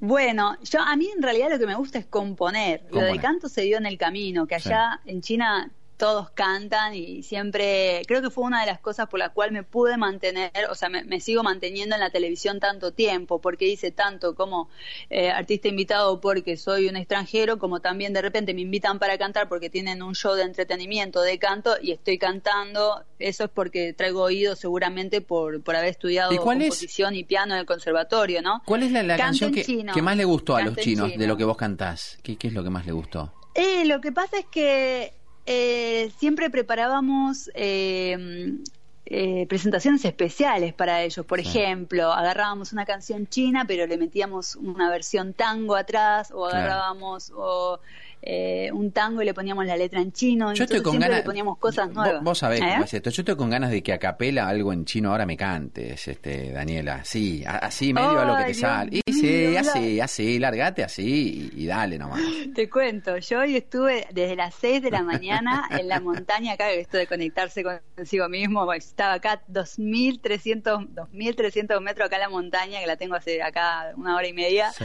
[0.00, 2.84] Bueno, yo a mí en realidad lo que me gusta es componer.
[2.90, 5.70] Lo del canto se dio en el camino, que allá en China
[6.02, 9.62] todos cantan y siempre creo que fue una de las cosas por la cual me
[9.62, 14.34] pude mantener, o sea, me, sigo manteniendo en la televisión tanto tiempo, porque hice tanto
[14.34, 14.68] como
[15.10, 19.48] eh, artista invitado porque soy un extranjero, como también de repente me invitan para cantar
[19.48, 24.22] porque tienen un show de entretenimiento de canto y estoy cantando, eso es porque traigo
[24.22, 28.60] oído seguramente por, por haber estudiado composición y piano en el conservatorio, ¿no?
[28.66, 31.56] ¿Cuál es la, canción que, más le gustó a los chinos de lo que vos
[31.56, 32.18] cantás?
[32.24, 33.32] ¿Qué, ¿Qué es lo que más le gustó?
[33.54, 35.12] Eh, lo que pasa es que
[35.46, 38.58] eh, siempre preparábamos eh,
[39.06, 41.26] eh, presentaciones especiales para ellos.
[41.26, 47.32] Por ejemplo, agarrábamos una canción china, pero le metíamos una versión tango atrás, o agarrábamos
[47.34, 47.80] o
[48.22, 50.54] eh, un tango y le poníamos la letra en chino.
[50.54, 51.18] Yo estoy con ganas.
[51.18, 52.22] le poníamos cosas nuevas.
[52.22, 52.64] Vos, sabés ¿Eh?
[52.72, 53.10] cómo es esto.
[53.10, 56.52] Yo estoy con ganas de que a capela algo en chino ahora me cantes, este,
[56.52, 57.04] Daniela.
[57.04, 59.00] Sí, así medio a lo que te Dios sale.
[59.04, 62.20] Y sí, así, así, largate así y, y dale nomás.
[62.54, 66.70] Te cuento, yo hoy estuve desde las 6 de la mañana en la montaña acá,
[66.70, 67.64] esto de conectarse
[67.96, 73.42] consigo mismo, estaba acá 2.300 2.300 metros acá en la montaña, que la tengo hace
[73.42, 74.84] acá una hora y media, Sí.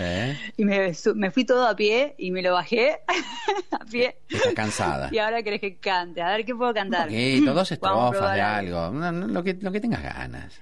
[0.58, 3.00] y me, me fui todo a pie y me lo bajé
[3.72, 4.18] a pie.
[4.30, 5.10] Estás cansada.
[5.12, 7.08] Y ahora querés que cante, a ver qué puedo Un cantar.
[7.08, 8.92] poquito, dos estrofas de algo.
[8.92, 10.60] No, no, lo, que, lo que tengas ganas.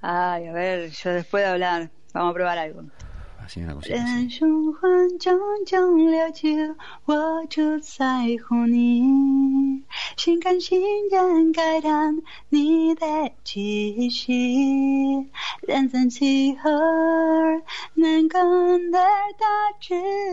[0.00, 2.82] Ay, a ver, yo después de hablar, vamos a probar algo.
[3.44, 4.30] Así una cosita 人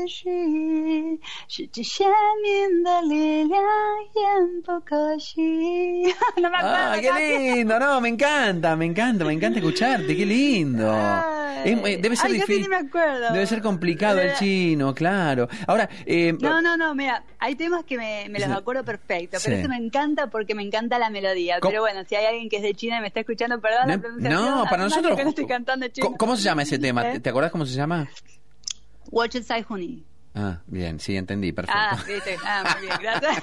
[0.06, 0.61] así.
[1.52, 1.82] Siete.
[6.38, 6.78] No me acuerdo.
[6.78, 10.90] Ah, qué lindo, no, me encanta, me encanta, me encanta escucharte, qué lindo.
[11.66, 12.70] Es, eh, debe ser ay, difícil.
[12.70, 13.34] Me acuerdo.
[13.34, 15.50] Debe ser complicado el chino, claro.
[15.68, 19.58] Ahora, eh, no, no, no, mira, hay temas que me, me los acuerdo perfecto, pero
[19.58, 19.62] sí.
[19.62, 21.60] este me encanta porque me encanta la melodía.
[21.60, 21.72] ¿Cómo?
[21.72, 24.30] Pero bueno, si hay alguien que es de China y me está escuchando, perdón, no,
[24.30, 24.30] la.
[24.30, 25.18] No, para nosotros.
[25.22, 26.16] No estoy cantando chino.
[26.18, 27.12] ¿Cómo se llama ese tema?
[27.12, 27.20] ¿Eh?
[27.20, 28.08] ¿Te acordás cómo se llama?
[29.12, 30.06] Watch Sai Huni.
[30.39, 31.81] Ah, bien, sí, entendí, perfecto.
[31.81, 32.37] Ah, viste.
[32.45, 33.43] Ah, muy bien, gracias.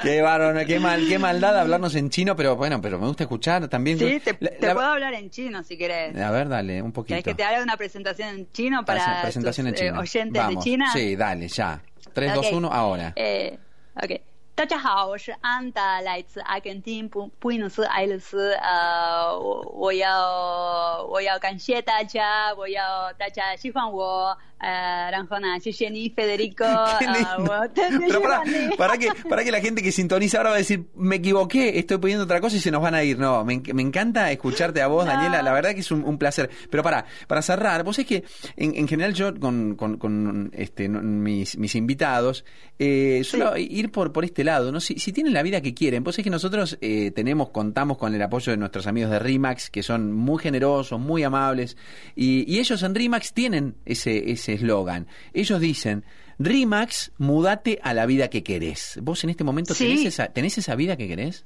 [0.00, 3.66] qué bárbaro, qué mal, qué maldad hablarnos en chino, pero bueno, pero me gusta escuchar
[3.68, 3.98] también.
[3.98, 6.16] sí, te, La- te la- puedo hablar en chino si querés.
[6.16, 7.08] A ver, dale, un poquito.
[7.16, 10.00] ¿Querés que te haga una presentación en chino para presentación en tus, eh, chino.
[10.00, 10.64] oyentes Vamos.
[10.64, 10.90] de China?
[10.92, 11.80] Sí, dale, ya.
[12.12, 12.36] 3, Ok.
[12.36, 13.12] 2, 1, ahora.
[13.16, 13.58] 呃，
[14.02, 14.20] OK，
[14.54, 18.54] 大家好，我是安达，来自阿根廷布布宜诺斯艾利斯。
[18.54, 24.36] 呃，我我要我要感谢大家，我要大家喜欢我。
[24.63, 26.97] eh, Aranjona, Jenny, Federico, ah,
[27.75, 28.21] Pero
[28.77, 31.97] para, que, para que la gente que sintoniza ahora va a decir, me equivoqué, estoy
[31.97, 33.19] poniendo otra cosa y se nos van a ir.
[33.19, 35.05] No, me, encanta escucharte a vos.
[35.05, 36.49] Daniela, la verdad que es un, placer.
[36.69, 38.23] Pero para, para cerrar, vos es que
[38.55, 42.45] en, en general yo con, este, mis, invitados
[42.79, 44.79] eh, suelo ir por, por este lado, ¿no?
[44.79, 48.15] Si, si tienen la vida que quieren, vos es que nosotros eh, tenemos, contamos con
[48.15, 51.77] el apoyo de nuestros amigos de RIMAX, que son muy generosos, muy amables,
[52.15, 55.07] y, ellos en RIMAX tienen ese, ese eslogan.
[55.33, 56.03] Ellos dicen,
[56.39, 58.99] RIMAX, mudate a la vida que querés.
[59.01, 59.85] ¿Vos en este momento Sí.
[59.87, 61.45] tenés, esa, tenés esa vida que querés?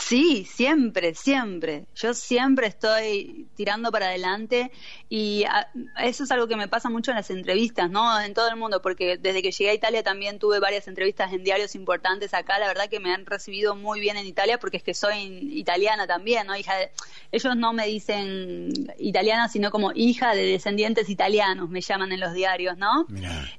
[0.00, 1.84] Sí, siempre, siempre.
[1.96, 4.70] Yo siempre estoy tirando para adelante
[5.08, 5.68] y ah,
[6.02, 8.18] eso es algo que me pasa mucho en las entrevistas, ¿no?
[8.20, 11.42] En todo el mundo, porque desde que llegué a Italia también tuve varias entrevistas en
[11.42, 12.58] diarios importantes acá.
[12.60, 15.16] La verdad que me han recibido muy bien en Italia porque es que soy
[15.52, 16.56] italiana también, ¿no?
[16.56, 16.90] Hija de-
[17.32, 22.32] ellos no me dicen italiana, sino como hija de descendientes italianos, me llaman en los
[22.34, 23.04] diarios, ¿no?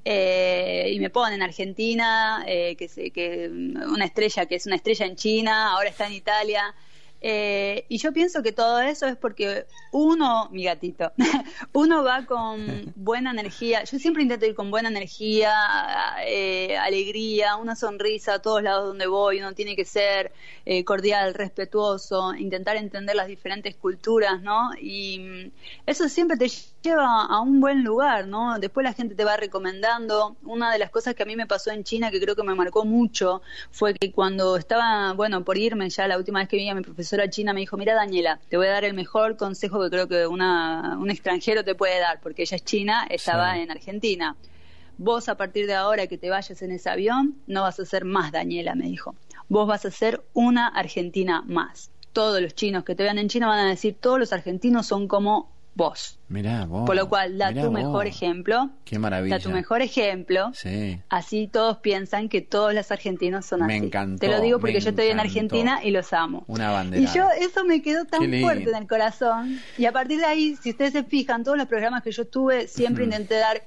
[0.05, 5.15] Eh, y me ponen Argentina, eh, que, que una estrella que es una estrella en
[5.17, 6.28] China, ahora está en Italia.
[7.21, 11.11] Eh, y yo pienso que todo eso es porque uno, mi gatito,
[11.73, 13.83] uno va con buena energía.
[13.83, 15.53] Yo siempre intento ir con buena energía,
[16.25, 19.39] eh, alegría, una sonrisa a todos lados donde voy.
[19.39, 20.31] Uno tiene que ser
[20.65, 24.69] eh, cordial, respetuoso, intentar entender las diferentes culturas, ¿no?
[24.79, 25.51] Y mm,
[25.87, 26.49] eso siempre te
[26.81, 28.57] lleva a un buen lugar, ¿no?
[28.59, 30.37] Después la gente te va recomendando.
[30.43, 32.55] Una de las cosas que a mí me pasó en China, que creo que me
[32.55, 36.69] marcó mucho, fue que cuando estaba, bueno, por irme ya la última vez que vi
[36.69, 39.81] a mi profesora china, me dijo, mira Daniela, te voy a dar el mejor consejo
[39.81, 43.59] que creo que una, un extranjero te puede dar, porque ella es china, estaba Sí.
[43.61, 44.35] en Argentina.
[44.97, 48.03] Vos a partir de ahora que te vayas en ese avión, no vas a ser
[48.05, 49.15] más Daniela, me dijo.
[49.47, 51.89] Vos vas a ser una Argentina más.
[52.11, 55.07] Todos los chinos que te vean en China van a decir, todos los argentinos son
[55.07, 55.49] como
[55.79, 56.19] vos.
[56.27, 56.85] Mirá vos.
[56.85, 57.71] Por lo cual, da tu vos.
[57.71, 58.69] mejor ejemplo.
[58.85, 59.37] Qué maravilla.
[59.37, 60.51] Da tu mejor ejemplo.
[60.53, 61.01] Sí.
[61.09, 63.85] Así todos piensan que todos los argentinos son Me así.
[63.85, 65.19] encantó, Te lo digo porque me yo estoy en.
[65.19, 66.43] Argentina y los amo.
[66.47, 67.01] Una bandera.
[67.01, 69.59] Y yo, eso me quedó tan fuerte en el corazón.
[69.77, 72.67] Y a partir de ahí, si ustedes se fijan, todos los programas que yo tuve,
[72.67, 73.63] siempre intenté dar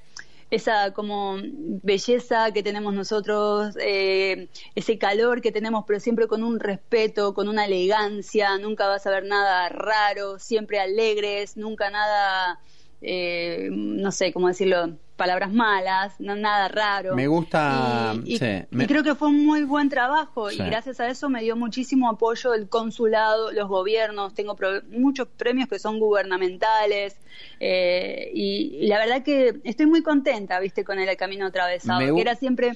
[0.53, 1.38] esa como
[1.82, 7.48] belleza que tenemos nosotros, eh, ese calor que tenemos, pero siempre con un respeto, con
[7.48, 12.61] una elegancia, nunca vas a ver nada raro, siempre alegres, nunca nada,
[13.03, 17.14] eh, no sé cómo decirlo, palabras malas, no nada raro.
[17.14, 20.61] Me gusta, Y, y- sí, y me- creo que fue un muy buen trabajo Sí.
[20.61, 25.28] y gracias a eso me dio muchísimo apoyo el consulado, los gobiernos, tengo pro- muchos
[25.28, 27.16] premios que son gubernamentales
[27.61, 32.14] eh, y, y la verdad que estoy muy contenta, viste, con el camino atravesado, Me
[32.14, 32.72] que era siempre...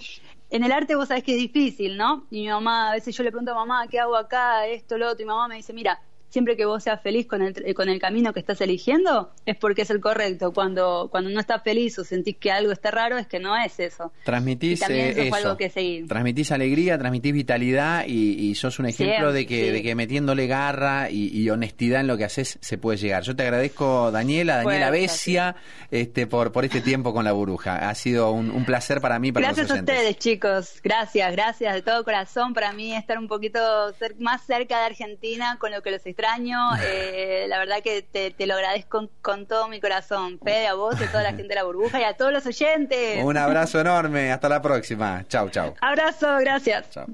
[0.49, 2.25] En el arte vos sabés que es difícil, ¿no?
[2.31, 4.65] Y mi mamá, a veces yo le pregunto a mamá, ¿qué hago acá?
[4.69, 7.75] Esto, lo otro, y mamá me dice, mira, siempre que vos seas feliz con el,
[7.75, 10.53] con el camino que estás eligiendo, es porque es el correcto.
[10.53, 13.79] Cuando, cuando no estás feliz o sentís que algo está raro, es que no es
[13.81, 14.13] eso.
[14.25, 16.09] Transmitís Y también eso eh, fue algo que seguir.
[16.09, 19.71] Transmitís alegría, transmitís vitalidad y, y sos un ejemplo de que, sí.
[19.71, 23.23] de que metiéndole garra y, y honestidad en lo que haces se puede llegar.
[23.23, 25.57] Yo te agradezco, Daniela, Daniela Fuerza, Besia,
[25.91, 27.89] este, por, por este tiempo con la burbuja.
[27.89, 30.81] Ha sido un, un placer para mí, para Gracias los a ustedes, chicos.
[30.83, 32.55] Gracias, gracias de todo corazón.
[32.55, 33.59] Para mí estar un poquito
[33.95, 36.59] cer- más cerca de Argentina con lo que los extraño.
[36.85, 40.39] eh, la verdad que te, te lo agradezco con, con todo mi corazón.
[40.43, 43.23] Fede, a vos, a toda la gente de la burbuja y a todos los oyentes.
[43.23, 45.25] Un abrazo enorme, hasta la próxima.
[45.29, 45.75] Chau, chau.
[45.81, 46.91] Abrazo, gracias.
[46.91, 47.07] Chau.